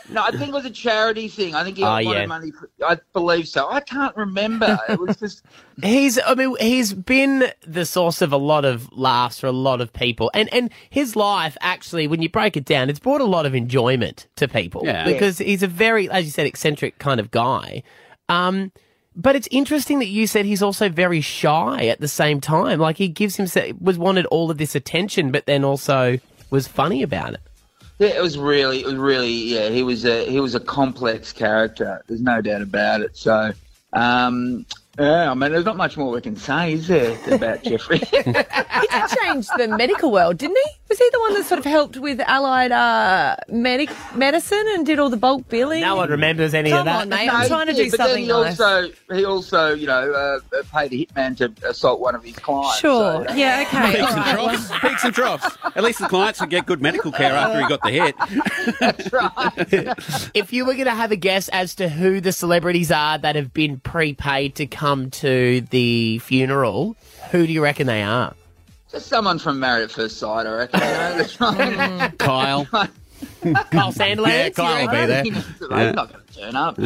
[0.10, 1.54] No, I think it was a charity thing.
[1.56, 2.26] I think he Oh, got yeah.
[2.26, 2.52] money.
[2.52, 3.70] For, I believe so.
[3.70, 4.78] I can't remember.
[4.90, 5.44] It was just.
[5.84, 9.82] He's, I mean, he's been the source of a lot of laughs for a lot
[9.82, 13.26] of people, and and his life actually, when you break it down, it's brought a
[13.26, 15.06] lot of enjoyment to people Yeah.
[15.06, 17.82] because he's a very, as you said, eccentric kind of guy.
[18.30, 18.72] Um,
[19.16, 22.80] but it's interesting that you said he's also very shy at the same time.
[22.80, 26.20] Like he gives himself was wanted all of this attention, but then also
[26.50, 27.42] was funny about it.
[28.00, 29.70] Yeah, it was really, it was really, yeah.
[29.70, 32.04] He was a he was a complex character.
[32.08, 33.16] There's no doubt about it.
[33.16, 33.52] So,
[33.94, 34.66] um,
[35.00, 38.00] yeah, I mean, there's not much more we can say, is there, about Geoffrey?
[38.00, 38.46] He did
[39.22, 40.72] change the medical world, didn't he?
[40.90, 45.00] Was he the one that sort of helped with allied uh, medic medicine and did
[45.00, 45.80] all the bulk billing?
[45.82, 47.02] No one remembers any Come of that.
[47.04, 47.28] on, mate.
[47.28, 48.60] No, I'm trying to did, do but then something he nice.
[48.60, 52.36] Also, he also, you know, uh, uh, paid a hitman to assault one of his
[52.36, 52.80] clients.
[52.80, 53.26] Sure.
[53.26, 53.64] so- Yeah.
[53.68, 53.92] Okay.
[53.94, 54.34] Peaks all and right.
[54.58, 54.72] troughs.
[54.82, 55.58] Peaks and troughs.
[55.78, 58.16] At least the clients would get good medical care after he got the hit.
[58.82, 60.32] That's right.
[60.34, 63.38] If you were going to have a guess as to who the celebrities are that
[63.38, 66.96] have been prepaid to come to the funeral,
[67.32, 68.34] who do you reckon they are?
[68.92, 70.80] Just someone from Married at First Sight, I reckon.
[70.80, 71.58] You know, that's right.
[72.12, 72.18] Mm.
[72.18, 72.66] Kyle.
[72.66, 74.28] Kyle Sandler?
[74.28, 75.24] Yeah, Kyle will be there.
[75.26, 75.92] He's Yeah.
[75.92, 76.78] not going to turn up.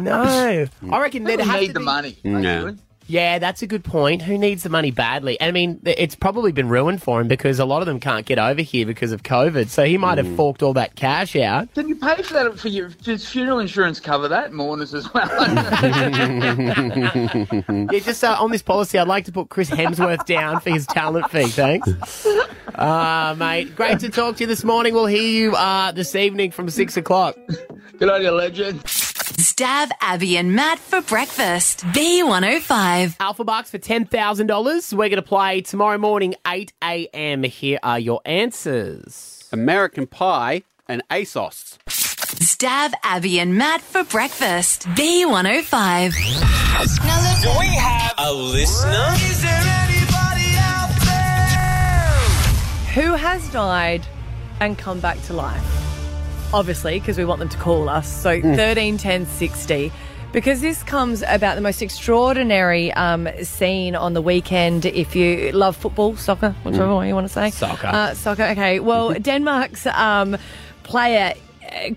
[0.00, 0.66] No.
[0.90, 2.18] I reckon They they'd have need to the be- money.
[2.24, 2.42] Mm.
[2.42, 2.62] Yeah.
[2.62, 2.78] basically.
[3.06, 4.22] Yeah, that's a good point.
[4.22, 5.40] Who needs the money badly?
[5.40, 8.38] I mean, it's probably been ruined for him because a lot of them can't get
[8.38, 9.68] over here because of COVID.
[9.68, 11.72] So he might have forked all that cash out.
[11.74, 14.52] Can you pay for that for your does funeral insurance cover that?
[14.52, 15.24] Mourners as well.
[17.94, 20.86] Yeah, just uh, on this policy, I'd like to put Chris Hemsworth down for his
[20.86, 21.46] talent fee.
[21.46, 22.26] Thanks.
[22.74, 24.94] Uh, mate, great to talk to you this morning.
[24.94, 27.36] We'll hear you uh, this evening from six o'clock.
[27.98, 28.82] Good on you, legend.
[29.38, 31.80] Stav Abby and Matt for breakfast.
[31.86, 33.16] B105.
[33.20, 34.92] Alpha Bucks for $10,000.
[34.92, 37.42] We're going to play tomorrow morning, 8 a.m.
[37.42, 39.48] Here are your answers.
[39.52, 41.78] American Pie and ASOS.
[41.88, 44.86] Stav Abby and Matt for breakfast.
[44.90, 46.12] B105.
[47.42, 49.06] Do we have a listener?
[49.16, 53.02] Is there anybody out there?
[53.02, 54.06] Who has died
[54.60, 55.93] and come back to life?
[56.54, 58.08] Obviously, because we want them to call us.
[58.08, 58.54] So Hmm.
[58.54, 59.92] 13 10 60.
[60.32, 64.84] Because this comes about the most extraordinary um, scene on the weekend.
[64.84, 67.50] If you love football, soccer, whichever one you want to say.
[67.50, 67.56] Hmm.
[67.56, 67.86] Soccer.
[67.86, 68.80] Uh, soccer, okay.
[68.80, 70.36] Well, Denmark's um,
[70.82, 71.34] player
[71.72, 71.90] uh,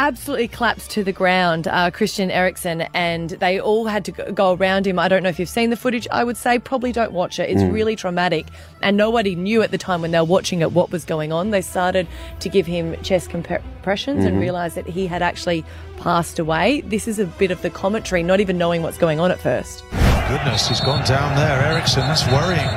[0.00, 4.52] absolutely collapsed to the ground, uh, Christian Eriksen, and they all had to go- go
[4.54, 4.98] around him.
[4.98, 6.08] I don't know if you've seen the footage.
[6.10, 7.50] I would say probably don't watch it.
[7.50, 8.46] It's really traumatic,
[8.82, 11.50] and nobody knew at the time when they were watching it what was going on.
[11.50, 12.06] They started
[12.40, 15.64] to give him chest compressions and realised that he had actually
[15.98, 16.80] passed away.
[16.80, 19.84] This is a bit of the commentary, not even knowing what's going on at first.
[20.28, 21.60] Goodness, he's gone down there.
[21.62, 22.68] Eriksen, that's worrying.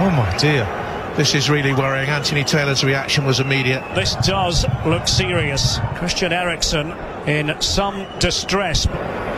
[0.00, 0.64] Oh my dear.
[1.20, 2.08] This is really worrying.
[2.08, 3.84] Anthony Taylor's reaction was immediate.
[3.94, 5.78] This does look serious.
[5.96, 6.92] Christian Eriksen
[7.28, 8.86] in some distress.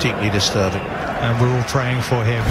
[0.00, 0.80] Deeply disturbing.
[0.80, 2.44] And we're all praying for him.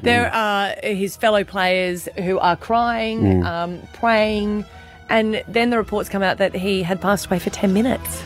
[0.00, 3.44] There are his fellow players who are crying, Mm.
[3.46, 4.64] um, praying,
[5.08, 8.20] and then the reports come out that he had passed away for 10 minutes.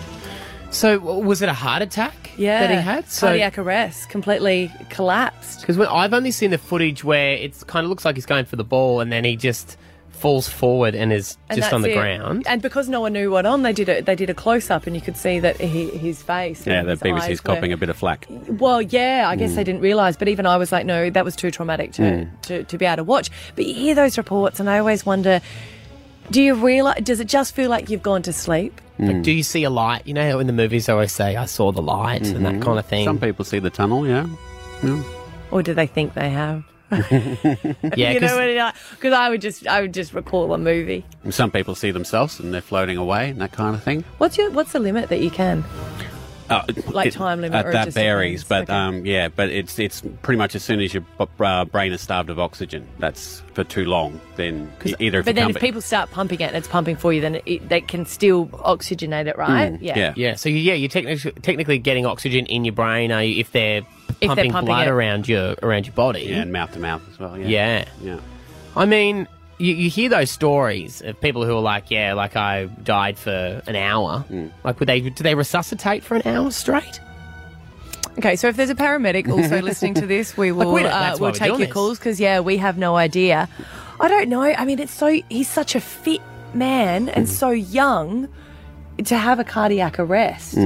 [0.71, 2.61] So was it a heart attack Yeah.
[2.61, 3.11] that he had?
[3.11, 5.61] So Cardiac arrest, completely collapsed.
[5.61, 8.57] because I've only seen the footage where it kind of looks like he's going for
[8.57, 9.77] the ball and then he just
[10.17, 11.95] falls forward and is And just on the it.
[11.95, 12.45] ground.
[12.49, 14.87] And because no one knew what on, they did a, they did a close up,
[14.87, 16.67] and you could see that he, his face.
[16.67, 18.27] Yeah, and the his BBC's eyes were- copping a bit of flack.
[18.49, 19.57] Well, yeah, I guess Mm.
[19.57, 22.41] they didn't realise, but even I was like, no, that was too traumatic to, Mm.
[22.43, 23.31] to, to be able to watch.
[23.55, 25.41] But you hear those reports, and I always wonder,
[26.31, 27.03] do you realise?
[27.03, 28.81] Does it just feel like you've gone to sleep?
[28.99, 30.03] Like, do you see a light?
[30.07, 32.63] You know in the movies they always say, I saw the light and that Mhm.
[32.63, 33.05] kind of thing.
[33.05, 34.27] Some people see the tunnel, yeah.
[34.83, 35.03] yeah.
[35.51, 36.65] Or do they think they have?
[37.97, 41.05] Yeah, you 'cause- know, because I would just, I would just recall a movie.
[41.31, 44.05] Some people see themselves and they're floating away and that kind of thing.
[44.19, 45.65] What's your, what's the limit that you can?
[46.49, 48.69] Uh, Like time limit, uh, or it that just varies, depends?
[48.69, 51.03] but um, yeah, but it's it's pretty much as soon as your
[51.41, 52.87] uh, brain is starved of oxygen.
[53.01, 54.21] That's for too long.
[54.37, 54.71] Then
[55.01, 57.13] either if But you then if ba- people start pumping it and it's pumping for
[57.13, 59.73] you, then it, they can still oxygenate it, right?
[59.73, 60.37] Mm, yeah.
[60.37, 63.83] So yeah, you're technically technically getting oxygen in your brain uh, if they're
[64.21, 64.91] they're pumping, pumping blood it.
[64.91, 66.23] around your around your body.
[66.29, 67.37] yeah, and mouth to mouth as well.
[67.39, 67.85] Yeah, Yeah.
[68.03, 68.19] yeah.
[68.75, 69.27] I mean,
[69.59, 73.63] you, you hear those stories of people who are like, yeah, like I died for
[73.67, 74.25] an hour.
[74.31, 74.51] Mm.
[74.65, 77.01] Like, would they do they resuscitate for an hour straight?
[78.19, 80.99] Okay, so if there's a paramedic also listening to this, we will we don't- uh,
[81.01, 81.73] that's why we'll we're take doing your this.
[81.75, 83.49] calls because yeah, we have no idea.
[84.01, 84.43] I don't know.
[84.43, 86.21] I mean, it's so he's such a fit
[86.55, 88.29] man and so young
[89.05, 90.57] to have a cardiac arrest.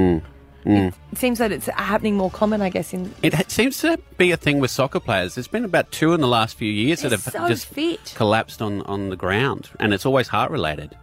[0.65, 0.93] Mm.
[1.13, 2.93] It seems that it's happening more common, I guess.
[2.93, 5.35] In It seems to be a thing with soccer players.
[5.35, 8.13] There's been about two in the last few years They're that have so just fit.
[8.17, 10.97] collapsed on, on the ground, and it's always heart related.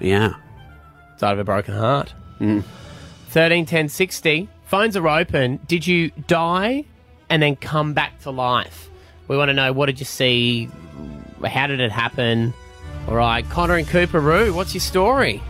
[0.00, 0.34] Yeah,
[1.18, 2.12] died of a broken heart.
[2.40, 2.64] Mm.
[3.28, 4.48] Thirteen ten sixty.
[4.66, 5.60] Phones are open.
[5.68, 6.84] Did you die
[7.30, 8.88] and then come back to life?
[9.28, 10.68] We want to know what did you see?
[11.44, 12.52] How did it happen?
[13.06, 15.40] All right, Connor and Coorparoo, what's your story?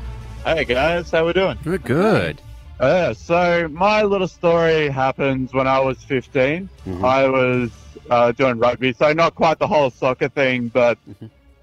[0.45, 1.57] Hey guys, how we doing?
[1.65, 2.43] We're good.
[2.81, 6.69] Uh, so my little story happens when I was 15.
[7.05, 7.71] I was
[8.11, 10.99] uh, doing rugby, so not quite the whole soccer thing, but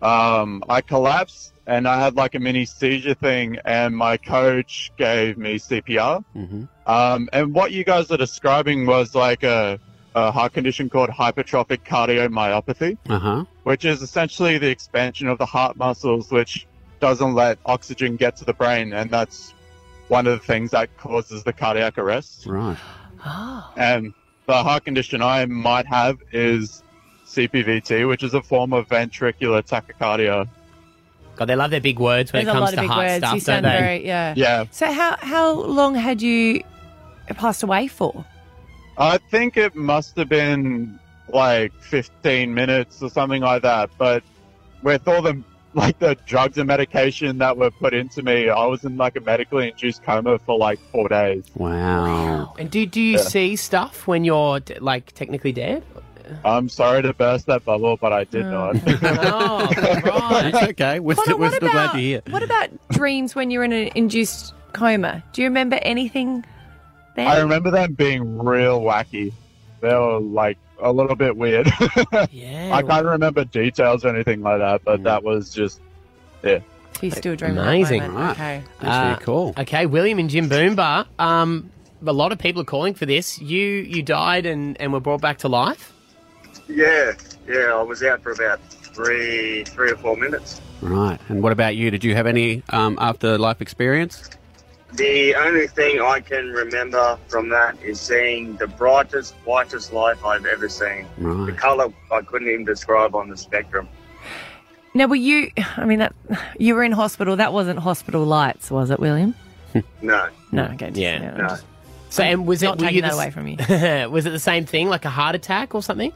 [0.02, 5.38] um, I collapsed and I had like a mini seizure thing, and my coach gave
[5.38, 6.24] me CPR.
[6.36, 6.64] Mm-hmm.
[6.88, 9.80] Um, and what you guys are describing was like a,
[10.16, 13.46] a heart condition called hypertrophic cardiomyopathy Uh huh.
[13.64, 16.68] which is essentially the expansion of the heart muscles, which
[17.00, 19.54] doesn't let oxygen get to the brain, and that's
[20.12, 22.46] one of the things that causes the cardiac arrest.
[22.46, 22.78] Right.
[23.24, 23.72] Ah.
[23.78, 24.14] And
[24.46, 26.84] the heart condition I might have is
[27.28, 30.50] CPVT, which is a form of ventricular tachycardia.
[31.38, 32.90] God, they love their big words when There's it a comes lot of to big
[32.90, 33.18] heart words.
[33.20, 33.70] stuff, you don't sound they?
[33.70, 34.34] very yeah.
[34.36, 34.66] Yeah.
[34.72, 36.62] So how how long had you
[37.36, 38.26] passed away for?
[38.98, 43.90] I think it must have been like 15 minutes or something like that.
[43.98, 44.24] But
[44.84, 45.42] with all the
[45.74, 49.22] like the drugs and medication that were put into me, I was in like a
[49.22, 51.46] medically induced coma for like four days.
[51.56, 52.54] Wow.
[52.60, 53.24] And do do you Yeah.
[53.24, 55.84] see stuff when you're d- like technically dead?
[56.46, 58.72] I'm sorry to burst that bubble, but I did Oh.
[58.72, 58.76] not.
[60.14, 61.00] Oh, it's okay.
[61.00, 62.22] We're, Connor, still, we're what still glad about- to hear.
[62.30, 65.24] What about dreams when you're in an induced coma?
[65.34, 66.46] Do you remember anything
[67.16, 67.28] there?
[67.28, 69.34] I remember them being real wacky.
[69.82, 71.68] They were like a little bit weird.
[72.32, 72.72] yeah.
[72.74, 75.82] I can't remember details or anything like that, but that was just
[76.44, 76.60] yeah.
[77.00, 77.58] He's still dreaming.
[77.58, 78.02] at that Amazing.
[78.04, 78.32] moment.
[78.32, 78.64] Okay.
[78.82, 79.54] Uh, cool.
[79.58, 81.08] Okay, William and Jimboomba.
[81.18, 81.72] Um,
[82.06, 83.40] a lot of people are calling for this.
[83.40, 85.94] You you died and, and were brought back to life.
[86.68, 87.14] Yeah,
[87.48, 88.60] yeah, I was out for about
[88.94, 90.62] three, three or four minutes.
[90.82, 91.20] Right.
[91.30, 91.92] And what about you?
[91.92, 94.30] Did you have any um, afterlife experience?
[94.94, 100.46] The only thing I can remember from that is seeing the brightest, whitest light I've
[100.46, 101.06] ever seen.
[101.18, 103.88] The colour I couldn't even describe on the spectrum.
[104.94, 105.50] Now, were you?
[105.78, 106.14] I mean, that
[106.60, 107.38] you were in hospital.
[107.38, 109.34] That wasn't hospital lights, was it, William?
[110.02, 110.28] No.
[110.52, 110.64] No.
[110.74, 110.88] Okay.
[110.88, 111.32] just- Yeah.
[111.32, 111.48] I'm No.
[111.48, 111.66] just-
[112.10, 114.10] So, and was Not it were taking you that the away from you.
[114.12, 116.12] was it the same thing, like a heart attack or something?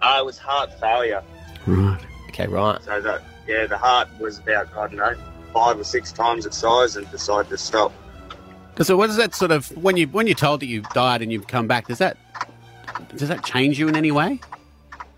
[0.00, 1.20] Uh, it was heart failure.
[1.66, 1.98] Right.
[2.28, 2.80] Okay, right.
[2.84, 5.16] So that, yeah, the heart was about, I don't know,
[5.56, 7.90] five or six times its size and decided to stop.
[8.82, 11.32] So what does that sort of when you when you're told that you've died and
[11.32, 11.88] you've come back?
[11.88, 12.18] Does that
[13.16, 14.38] does that change you in any way?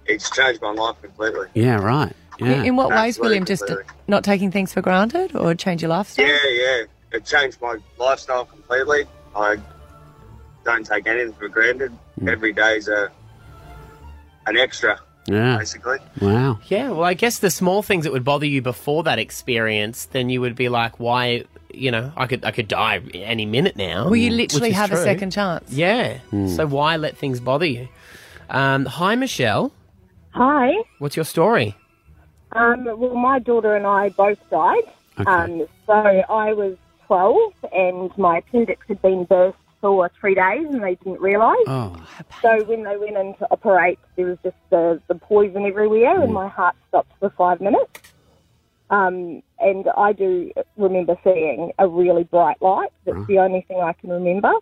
[0.07, 1.49] It's changed my life completely.
[1.55, 1.83] Yeah.
[1.83, 2.13] Right.
[2.39, 2.61] Yeah.
[2.61, 3.45] In, in what ways, William?
[3.45, 3.93] Just completely.
[4.07, 6.25] not taking things for granted, or change your lifestyle?
[6.25, 6.85] Yeah, yeah.
[7.11, 9.07] It changed my lifestyle completely.
[9.35, 9.57] I
[10.65, 11.91] don't take anything for granted.
[12.21, 12.31] Mm.
[12.31, 13.11] Every day's a
[14.47, 15.01] an extra.
[15.29, 15.59] Yeah.
[15.59, 15.99] basically.
[16.21, 16.59] Wow.
[16.69, 20.31] Yeah, well, I guess the small things that would bother you before that experience, then
[20.31, 24.05] you would be like, why, you know, I could I could die any minute now.
[24.05, 25.71] Well, you literally is have a second chance.
[25.71, 26.19] Yeah.
[26.31, 26.49] Hmm.
[26.49, 27.89] So why let things bother you?
[28.49, 29.73] Um, hi, Michelle.
[30.31, 30.73] Hi.
[30.99, 31.77] What's your story?
[32.53, 34.85] Um, well, my daughter and I both died.
[35.21, 35.31] Okay.
[35.31, 40.83] Um, so I was 12 and my appendix had been burst for three days and
[40.83, 41.65] they didn't realise.
[41.67, 41.97] Oh.
[42.43, 46.33] So when they went in to operate, there was just the, the poison everywhere and
[46.33, 48.13] my heart stopped for five minutes.
[48.91, 52.91] Um, and I do remember seeing a really bright light.
[53.05, 54.53] That's the only thing I can remember.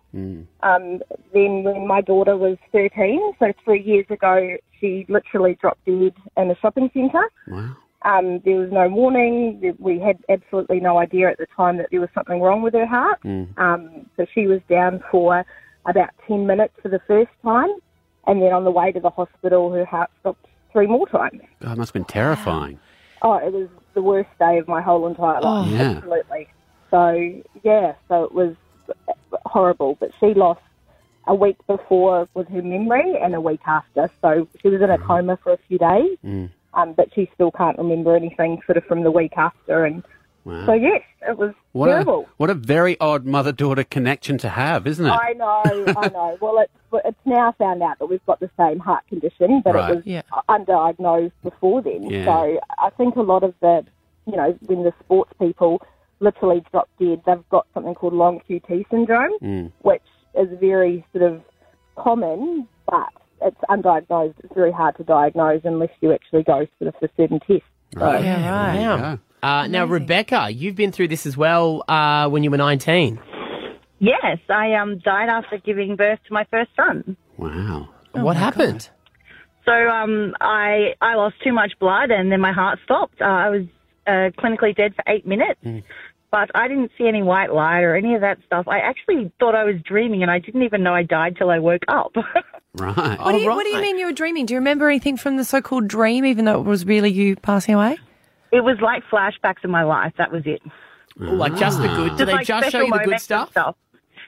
[0.63, 1.01] Um,
[1.33, 6.51] then when my daughter was 13, so three years ago, she literally dropped dead in
[6.51, 7.31] a shopping centre.
[7.47, 7.77] Wow.
[8.03, 9.75] Um, there was no warning.
[9.79, 12.85] We had absolutely no idea at the time that there was something wrong with her
[12.85, 13.19] heart.
[13.57, 15.45] Um, so she was down for
[15.85, 17.69] about 10 minutes for the first time.
[18.27, 21.41] And then on the way to the hospital, her heart stopped three more times.
[21.61, 22.79] God, it must have been terrifying.
[23.21, 25.67] Oh, it was the worst day of my whole entire life.
[25.67, 25.69] Oh.
[25.69, 25.91] Yeah.
[25.97, 26.47] Absolutely.
[26.91, 28.55] So, yeah, so it was
[29.45, 29.97] horrible.
[29.99, 30.61] But she lost
[31.25, 34.09] a week before with her memory and a week after.
[34.21, 36.49] So she was in a coma for a few days, Mm.
[36.77, 39.83] Um, but she still can't remember anything sort of from the week after.
[39.83, 40.03] And
[40.45, 40.65] Wow.
[40.65, 42.29] so, yes, it was What a, terrible.
[42.37, 45.09] what a very odd mother daughter connection to have, isn't it?
[45.09, 46.37] I know, I know.
[46.41, 46.71] Well, it's
[47.03, 49.91] it's now found out that we've got the same heart condition, but Right.
[49.91, 50.21] it was Yeah.
[50.47, 52.03] undiagnosed before then.
[52.09, 52.23] Yeah.
[52.25, 53.85] So I think a lot of the,
[54.25, 55.81] you know, when the sports people
[56.21, 59.71] literally drop dead, they've got something called long QT syndrome, Mm.
[59.81, 60.01] which
[60.35, 61.41] is very sort of
[61.97, 63.09] common, but
[63.41, 64.35] it's undiagnosed.
[64.43, 67.63] It's very hard to diagnose unless you actually go sort of for certain tests.
[67.93, 69.19] So, Wow.
[69.43, 73.19] Uh, now, Rebecca, you've been through this as well uh, when you were 19.
[73.99, 77.15] Yes, I um, died after giving birth to my first son.
[77.37, 77.89] Wow.
[78.13, 78.89] what happened?
[79.65, 83.21] So um, I I lost too much blood and then my heart stopped.
[83.21, 83.65] Uh, I was
[84.07, 85.59] uh, clinically dead for eight minutes,
[86.31, 88.67] but I didn't see any white light or any of that stuff.
[88.67, 91.59] I actually thought I was dreaming and I didn't even know I died till I
[91.59, 92.13] woke up.
[92.73, 92.95] Right.
[92.95, 94.45] What, do you, oh, what do you mean you were dreaming?
[94.45, 97.73] Do you remember anything from the so-called dream, even though it was really you passing
[97.73, 97.97] away?
[98.51, 100.13] it was like flashbacks of my life.
[100.17, 100.61] That was it.
[101.17, 102.17] Like just the good?
[102.17, 103.51] Do they like just show special you the good moments stuff?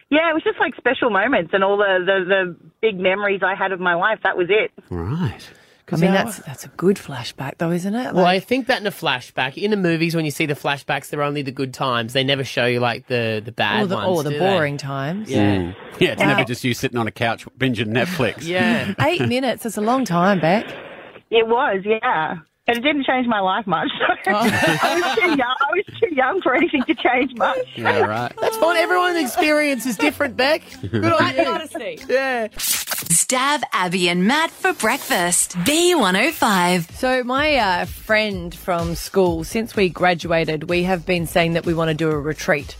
[0.09, 3.53] Yeah, it was just like special moments and all the, the, the big memories I
[3.53, 4.19] had of my life.
[4.23, 4.71] That was it.
[4.89, 5.47] Right.
[5.91, 8.13] I mean, that's that's a good flashback, though, isn't it?
[8.13, 11.09] Well, I think that in a flashback, in the movies, when you see the flashbacks,
[11.09, 12.13] they're only the good times.
[12.13, 14.07] They never show you like the the bad or the, ones.
[14.07, 14.45] or the do they?
[14.45, 15.29] boring times.
[15.29, 15.55] Yeah.
[15.57, 15.75] Mm.
[15.99, 18.43] Yeah, it's never just you sitting on a couch binging Netflix.
[18.49, 18.93] Yeah.
[18.99, 19.63] Eight minutes.
[19.63, 20.65] That's a long time, Beck.
[21.29, 22.37] It was, yeah.
[22.67, 23.89] And it didn't change my life much.
[24.27, 25.39] I was too young.
[25.39, 27.65] I was too young for anything to change much.
[27.75, 28.31] Yeah, right.
[28.39, 28.77] That's fine.
[28.77, 30.61] Everyone's experience is different, Beck.
[30.91, 31.45] Good on you.
[31.45, 31.99] honesty.
[32.07, 32.47] Yeah.
[33.05, 35.53] Stav Abby and Matt for breakfast.
[35.59, 36.91] B105.
[36.91, 41.73] So, my uh, friend from school, since we graduated, we have been saying that we
[41.73, 42.75] want to do a retreat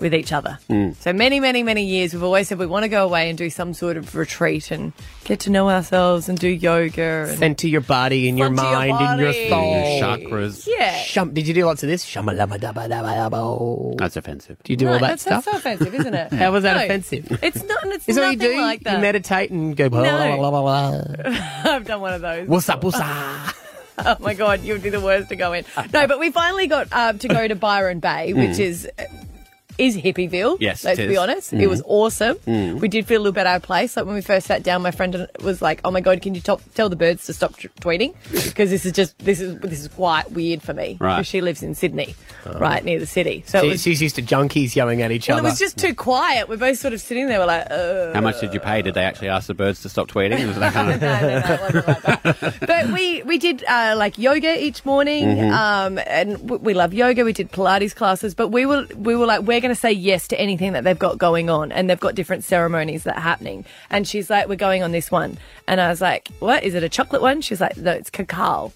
[0.00, 0.58] with each other.
[0.70, 0.94] Mm.
[0.96, 3.50] So, many, many, many years, we've always said we want to go away and do
[3.50, 4.92] some sort of retreat and
[5.24, 7.26] get to know ourselves and do yoga.
[7.28, 9.72] And Center your body and your Center your mind and your soul.
[9.72, 10.66] Your chakras.
[10.66, 10.96] Yeah.
[11.02, 12.04] Shum- did you do lots of this?
[12.04, 13.96] Shamalabadabadabadabo.
[13.98, 14.56] That's offensive.
[14.62, 15.44] Do you do all Right, that that's, stuff?
[15.44, 16.32] that's so offensive, isn't it?
[16.38, 17.38] How was that No, offensive?
[17.42, 17.78] It's not.
[17.86, 18.60] It's Is that what nothing you do?
[18.62, 18.94] like that.
[18.96, 21.32] You meditate and go blah, blah, blah, blah, blah.
[21.74, 22.48] I've done one of those.
[22.48, 23.54] What's up, what's up?
[24.00, 25.64] Oh my god, you would be the worst to go in.
[25.92, 28.60] No, but we finally got um, to go to Byron Bay, which Mm.
[28.60, 28.88] is
[29.78, 30.58] is Hippieville.
[30.60, 31.52] Yes, let's be honest.
[31.54, 31.60] Mm.
[31.60, 32.36] It was awesome.
[32.46, 32.80] Mm.
[32.80, 33.96] We did feel a little bit out of place.
[33.96, 36.40] Like when we first sat down, my friend was like, "Oh my god, can you
[36.40, 38.14] top, tell the birds to stop t- tweeting?
[38.58, 40.96] Because this is just this is this is quite weird for me.
[41.00, 41.24] Right.
[41.24, 42.14] She lives in Sydney,
[42.44, 42.58] Oh.
[42.58, 43.44] right near the city.
[43.46, 43.82] So She- was.
[43.82, 45.40] she's used to junkies yelling at each other.
[45.40, 46.48] It was just too quiet.
[46.48, 47.38] We're both sort of sitting there.
[47.38, 48.12] We're like, uh.
[48.14, 48.82] How much did you pay?
[48.82, 50.46] Did they actually ask the birds to stop tweeting?
[50.48, 52.58] Was that kind of...
[52.66, 55.52] but we we did uh, like yoga each morning, Mhm.
[55.52, 57.24] um, and w- we love yoga.
[57.24, 60.28] We did Pilates classes, but we were we were like, we're going to say yes
[60.28, 63.64] to anything that they've got going on, and they've got different ceremonies that are happening.
[63.90, 66.82] And she's like, we're going on this one, and I was like, what is it?
[66.82, 67.40] A chocolate one?
[67.40, 68.72] She's like, no, it's cacao.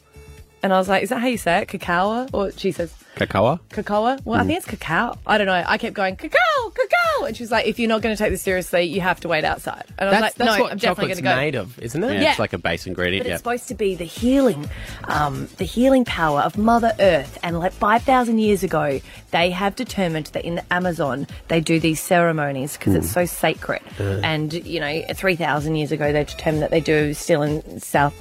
[0.63, 1.69] And I was like, is that how you say it?
[1.69, 2.29] Cacao?
[2.33, 3.59] Or she says, Cacao?
[3.71, 4.17] Cacao?
[4.25, 4.47] Well, I Mm.
[4.47, 5.19] think it's cacao.
[5.27, 5.63] I don't know.
[5.67, 6.39] I kept going, cacao,
[6.73, 7.25] cacao.
[7.27, 9.45] And she's like, if you're not going to take this seriously, you have to wait
[9.45, 9.85] outside.
[9.99, 11.37] And I was that's like, that's no, what I'm definitely going to go.
[11.37, 12.23] made of, isn't it?
[12.23, 13.25] Yeah, it's like a base ingredient.
[13.25, 13.35] But yeah.
[13.35, 14.71] it's supposed to be the healing,
[15.05, 17.39] um, the healing power of Mother Earth.
[17.43, 19.01] And like 5,000 years ago,
[19.33, 23.15] they have determined that in the Amazon, they do these ceremonies because it's Mm.
[23.15, 23.83] so sacred.
[24.01, 24.21] Uh.
[24.23, 28.15] And, you know, 3,000 years ago, they determined that they do still in South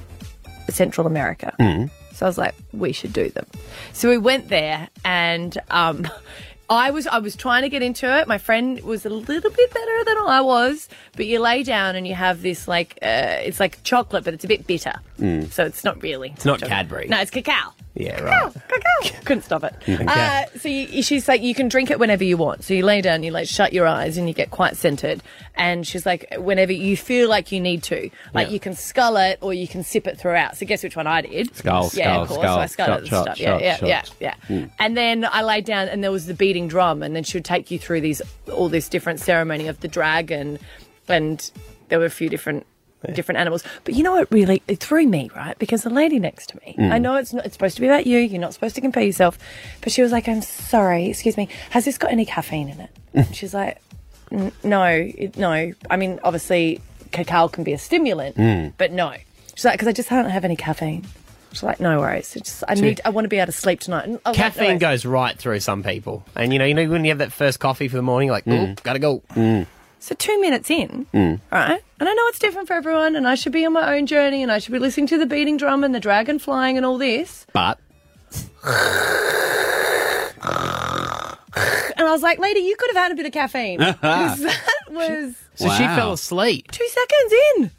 [0.70, 1.54] Central America.
[2.22, 3.48] So I was like, we should do them.
[3.94, 6.08] So we went there and um,
[6.70, 8.28] I was I was trying to get into it.
[8.28, 12.08] My friend was a little bit better than I was, but you lay down and
[12.08, 15.52] you have this like uh, it's like chocolate, but it's a bit bitter, Mm.
[15.52, 16.30] so it's not really.
[16.36, 16.70] It's not chocolate.
[16.70, 17.08] Cadbury.
[17.08, 17.74] No, it's cacao.
[17.94, 18.54] Yeah, right.
[19.26, 19.76] Couldn't stop it.
[19.88, 20.06] Okay.
[20.08, 22.64] Uh, so you, she's like, you can drink it whenever you want.
[22.64, 25.22] So you lay down, you like shut your eyes, and you get quite centered.
[25.56, 28.54] And she's like, whenever you feel like you need to, like Yeah.
[28.54, 30.56] you can scull it or you can sip it throughout.
[30.56, 31.54] So guess which one I did?
[31.54, 32.42] Skull, yeah, skull, of course.
[32.42, 33.38] so I sculled shot, it and shot, stuff.
[33.38, 34.14] shot, yeah, yeah, shot.
[34.22, 34.56] yeah, yeah.
[34.58, 34.72] Mm.
[34.80, 37.46] And then I laid down, and there was the beating drum, and then she would
[37.46, 38.22] take you through these
[38.54, 40.60] all this different ceremony of the dragon,
[41.10, 41.52] and
[41.90, 42.66] there were a few different.
[43.14, 46.50] Different animals, but you know what really it threw me right because the lady next
[46.50, 46.76] to me.
[46.78, 46.92] Mm.
[46.92, 47.46] I know it's not.
[47.46, 48.20] It's supposed to be about you.
[48.20, 49.40] You're not supposed to compare yourself,
[49.82, 51.50] but she was like, "I'm sorry, excuse me.
[51.72, 53.82] Has this got any caffeine in it?" She's like,
[54.64, 55.74] "No, it, no.
[55.90, 56.80] I mean, obviously,
[57.12, 58.74] cacao can be a stimulant, Mm.
[58.78, 59.14] but no."
[59.56, 61.06] She's like, "Because I just don't have any caffeine."
[61.54, 62.36] She's like, "No worries.
[62.36, 63.02] It's just I need.
[63.04, 65.60] I want to be able to sleep tonight." I like, "No Caffeine goes right through
[65.62, 68.02] some people, and you know, you know when you have that first coffee for the
[68.04, 69.24] morning, like, oh, gotta go.
[70.04, 71.40] So two minutes in, Mm.
[71.52, 71.80] right?
[72.00, 74.42] And I know it's different for everyone, and I should be on my own journey,
[74.42, 76.98] and I should be listening to the beating drum and the dragon flying and all
[76.98, 77.46] this.
[77.54, 77.78] But
[81.94, 83.80] And I was like, lady, you could have had a bit of caffeine.
[83.80, 83.96] 'Cause
[84.42, 85.36] that was.
[85.56, 86.72] So she fell asleep.
[86.72, 87.72] Two seconds in.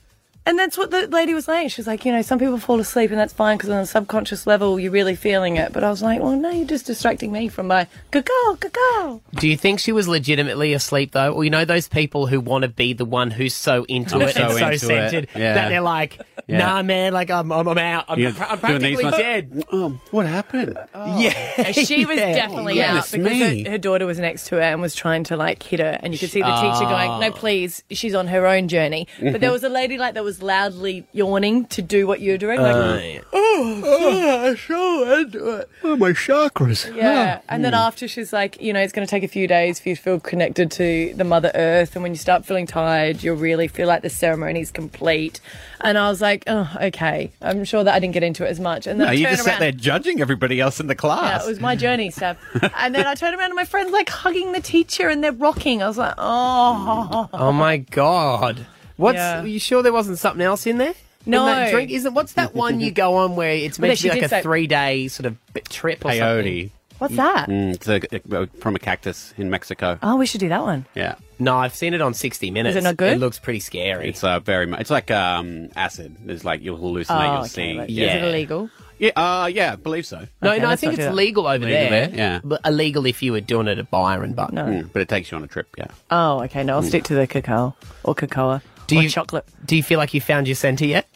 [0.44, 1.68] And that's what the lady was saying.
[1.68, 3.86] She was like, you know, some people fall asleep and that's fine because on a
[3.86, 5.72] subconscious level you're really feeling it.
[5.72, 9.20] But I was like, well, no, you're just distracting me from my cacao, cacao.
[9.36, 11.32] Do you think she was legitimately asleep though?
[11.32, 14.22] Or you know those people who want to be the one who's so into I'm
[14.22, 15.54] it so and so centered Yeah.
[15.54, 16.58] that they're like, Yeah.
[16.58, 18.06] nah, man, like I'm, I'm, I'm out.
[18.08, 19.64] I'm, You're I'm practically dead.
[19.70, 20.76] Um, what happened?
[20.94, 22.34] Yeah, She was Yeah.
[22.34, 23.62] definitely Oh, out because me.
[23.62, 26.12] her, her daughter was next to her and was trying to like hit her, and
[26.12, 27.18] you could see the teacher Ah.
[27.18, 30.24] going, "No, please, she's on her own journey." But there was a lady like that
[30.24, 33.20] was loudly yawning to do what you were doing, like, Uh, yeah.
[33.32, 36.94] "Oh, so into it." Oh, my chakras.
[36.94, 39.80] Yeah, and then after she's like, you know, it's going to take a few days
[39.80, 43.22] for you to feel connected to the Mother Earth, and when you start feeling tired,
[43.22, 45.40] you'll really feel like the ceremony's complete.
[45.80, 47.32] And I was like, oh, okay.
[47.42, 48.86] I'm sure that I didn't get into it as much.
[48.86, 49.54] And then No, I you turned just around.
[49.56, 51.44] sat there judging everybody else in the Yeah, class.
[51.44, 52.36] it was my journey, Steph.
[52.76, 55.82] and then I turned around and my friend's like hugging the teacher and they're rocking.
[55.82, 57.28] I was like, oh.
[57.32, 58.64] Oh my god.
[58.96, 59.16] What's?
[59.16, 59.42] Yeah.
[59.42, 60.94] Are you sure there wasn't something else in there?
[61.24, 61.40] No.
[61.40, 62.14] In that drink isn't.
[62.14, 64.66] What's that one you go on where it's Well, to be like a say- three
[64.66, 65.36] day sort of
[65.68, 66.70] trip or Peyote.
[66.98, 67.48] What's that?
[67.48, 69.98] Mm, it's a, from a cactus in Mexico.
[70.04, 70.86] Oh, we should do that one.
[70.94, 71.16] Yeah.
[71.40, 72.76] No, I've seen it on 60 Minutes.
[72.76, 73.14] Is it not good?
[73.14, 74.08] It looks pretty scary.
[74.10, 74.82] It's uh, very much.
[74.82, 76.14] It's like um, acid.
[76.26, 77.06] It's like you'll hallucinate.
[77.18, 77.78] Oh, you'll okay, see.
[77.78, 77.90] right.
[77.90, 78.06] Yeah.
[78.18, 78.70] Is it illegal?
[79.00, 79.10] Yeah.
[79.16, 79.72] Uh, yeah.
[79.72, 80.28] I believe so.
[80.42, 82.06] No, Okay, no, I think it's legal over Legal there.
[82.06, 82.40] there, yeah.
[82.44, 84.64] But illegal if you were doing it at Byron, but No.
[84.66, 85.74] Mm, but it takes you on a trip.
[85.76, 85.88] Yeah.
[86.12, 86.62] Oh, okay.
[86.62, 87.74] No, I'll stick to the cacao
[88.04, 88.60] or cocoa
[88.92, 89.44] Do or you- chocolate.
[89.64, 91.06] do you feel like you found your centre yet?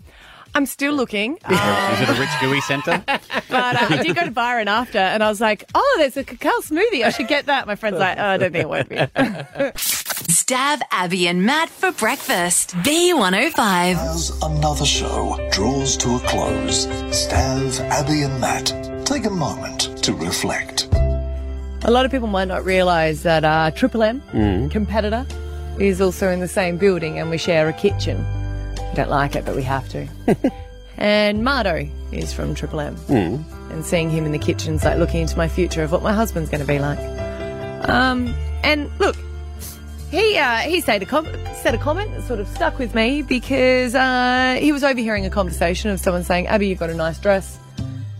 [0.55, 1.35] I'm still looking.
[1.35, 3.05] Is it a rich gooey centre?
[3.49, 6.25] But uh, I did go to Byron after, and I was like, "Oh, there's a
[6.25, 7.05] cacao smoothie.
[7.05, 8.97] I should get that." My friend's like, "Oh, I don't think it won't be."
[9.77, 12.71] Stav Abby and Matt for breakfast.
[12.77, 13.59] B105.
[13.97, 18.73] As another show draws to a close, Stav, Abby, and Matt
[19.07, 20.89] take a moment to reflect.
[21.85, 24.71] a lot of people might not realise that uh, Triple M Mm.
[24.71, 25.27] competitor
[25.81, 28.25] is also in the same building, and we share a kitchen.
[28.79, 30.07] I don't like it, but we have to.
[30.97, 33.45] and Marto is from Triple M, Mm.
[33.71, 36.49] and seeing him in the kitchen's like looking into my future of what my husband's
[36.51, 36.99] going to be like.
[37.89, 39.17] Um, and look,
[40.11, 41.27] he uh, he said a com-
[41.63, 45.31] said a comment that sort of stuck with me because uh, he was overhearing a
[45.31, 47.59] conversation of someone saying, "Abby, you've got a nice dress,"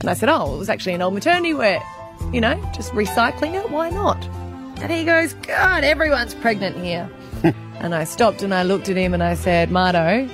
[0.01, 1.81] and I said, "Oh, it was actually an old maternity wear.
[2.33, 3.71] You know, just recycling it.
[3.71, 4.23] Why not?"
[4.83, 7.09] And he goes, "God, everyone's pregnant here."
[7.81, 10.29] And I stopped and I looked at him and I said, "Marto,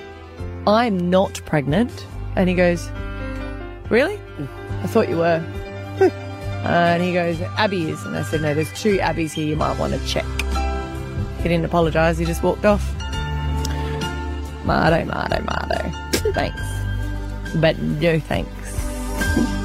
[0.67, 2.89] I'm not pregnant." And he goes,
[3.91, 4.19] "Really?
[4.83, 5.45] I thought you were."
[6.01, 6.09] Uh,
[6.65, 8.05] and he goes, Abby is.
[8.05, 10.25] And I said, no, there's two Abbies here you might want to check.
[11.39, 12.85] He didn't apologise, he just walked off.
[14.65, 16.33] Marto, Marto, Marto.
[16.33, 16.63] Thanks.
[17.57, 19.62] But no thanks.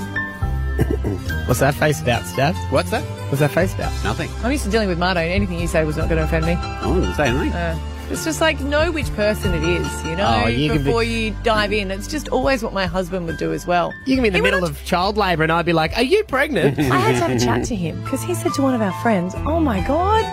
[1.48, 2.56] What's that face about, Stav?
[2.72, 3.04] What's that?
[3.30, 3.92] What's that face about?
[4.04, 4.30] Nothing.
[4.44, 5.20] I'm used to dealing with Marto.
[5.20, 6.54] Anything you say was not going to offend me.
[6.54, 7.54] I didn't say anything.
[7.54, 10.84] Uh, it's just like, know which person it is, you know, Oh, you can be-
[10.86, 11.92] before you dive in.
[11.92, 13.94] It's just always what my husband would do as well.
[14.06, 16.24] You can be in the middle of child labour and I'd be like, Are you
[16.24, 16.80] pregnant?
[16.80, 18.94] I had to have a chat to him because he said to one of our
[19.02, 20.24] friends, "Oh my god,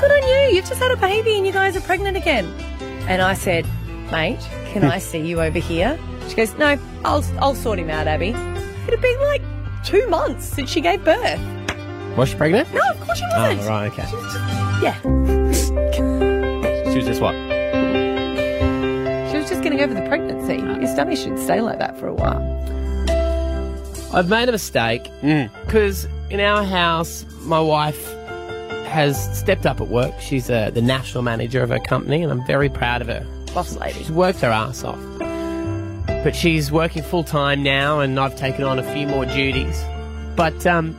[0.00, 0.56] good on you!
[0.56, 2.46] You've just had a baby and you guys are pregnant again."
[3.08, 3.66] And I said,
[4.10, 4.40] "Mate,
[4.72, 5.96] can I see you over here?"
[6.28, 9.42] She goes, "No, I'll I'll sort him out, Abby." It had been like
[9.84, 11.40] two months since she gave birth.
[12.16, 12.72] Was she pregnant?
[12.74, 13.60] No, of course she wasn't.
[13.62, 14.06] Oh, right, okay.
[14.82, 15.00] Yeah,
[16.90, 17.34] She was just what?
[19.30, 20.56] she was just getting over the pregnancy.
[20.56, 22.42] Your stomach should stay like that for a while.
[24.14, 25.50] I've made a mistake Mm.
[25.64, 28.12] because in our house, my wife
[28.86, 30.12] has stepped up at work.
[30.20, 33.26] She's uh, the national manager of her company, and I'm very proud of her.
[33.54, 33.98] Boss lady.
[34.00, 34.98] She's worked her ass off.
[36.22, 39.82] But she's working full time now, and I've taken on a few more duties.
[40.36, 40.96] But um,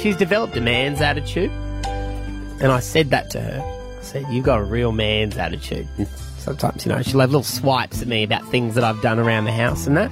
[0.00, 1.50] she's developed a man's attitude,
[2.60, 3.96] and I said that to her.
[3.98, 5.86] I said, "You've got a real man's attitude."
[6.38, 9.44] Sometimes, you know, she'll have little swipes at me about things that I've done around
[9.44, 10.10] the house and that.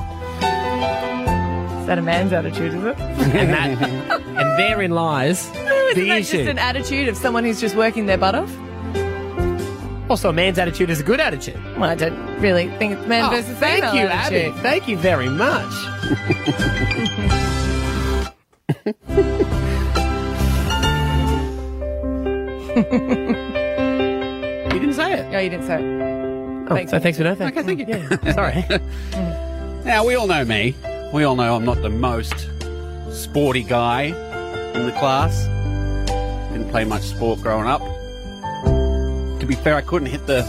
[1.80, 2.98] Is that a man's attitude, is it?
[3.00, 6.38] and that, and therein lies Isn't the that issue.
[6.38, 8.50] just an attitude of someone who's just working their butt off?
[10.12, 11.58] Also, a man's attitude is a good attitude.
[11.78, 14.52] Well, I don't really think it's man Oh, versus thank female you, attitude.
[14.52, 14.60] Abby.
[14.60, 15.72] Thank you very much.
[23.42, 25.30] you didn't say it.
[25.30, 26.68] No, you didn't say it.
[26.70, 26.90] Oh, Thanks.
[26.90, 27.48] so thanks for nothing.
[27.48, 27.86] Okay, thank you.
[27.88, 28.64] Yeah, sorry.
[29.84, 30.76] Now, we all know me.
[31.12, 32.48] We all know I'm not the most
[33.10, 34.02] sporty guy
[34.74, 35.46] in the class.
[36.52, 37.82] Didn't play much sport growing up.
[39.52, 40.44] Be fair, I couldn't hit the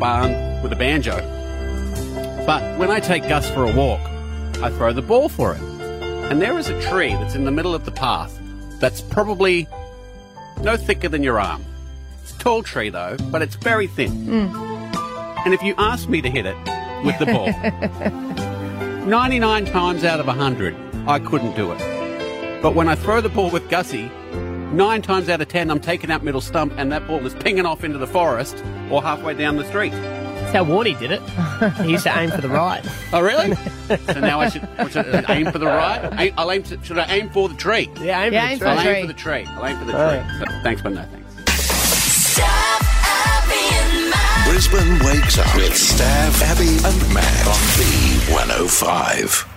[0.00, 0.32] barn
[0.64, 1.14] with a banjo.
[2.44, 4.00] But when I take Gus for a walk,
[4.60, 5.80] I throw the ball for him.
[6.28, 8.36] And there is a tree that's in the middle of the path
[8.80, 9.68] that's probably
[10.60, 11.64] no thicker than your arm.
[12.22, 14.10] It's a tall tree though, but it's very thin.
[14.10, 14.96] Hmm.
[15.44, 16.56] And if you ask me to hit it
[17.04, 17.46] with the ball,
[19.06, 20.74] 99 times out of 100,
[21.06, 22.60] I couldn't do it.
[22.60, 24.10] But when I throw the ball with Gussie,
[24.72, 27.66] nine times out of 10, I'm taking that middle stump and that ball is pinging
[27.66, 28.56] off into the forest
[28.90, 29.90] or halfway down the street.
[29.92, 31.22] That's how Warney did it.
[31.84, 32.84] He used to aim for the right.
[33.12, 33.54] Oh, really?
[34.12, 36.08] so now I should, I should uh, aim for the right?
[36.18, 37.88] Aim, I'll aim to, should I aim for the tree?
[38.00, 38.92] Yeah, aim Yeah, for for the I'll tree.
[38.94, 39.44] aim for the tree.
[39.46, 40.22] I'll aim for the Right.
[40.38, 40.46] tree.
[40.46, 41.18] So, thanks, but no thanks.
[44.48, 49.48] Brisbane wakes up with Stav, Abby, and Matt on B105.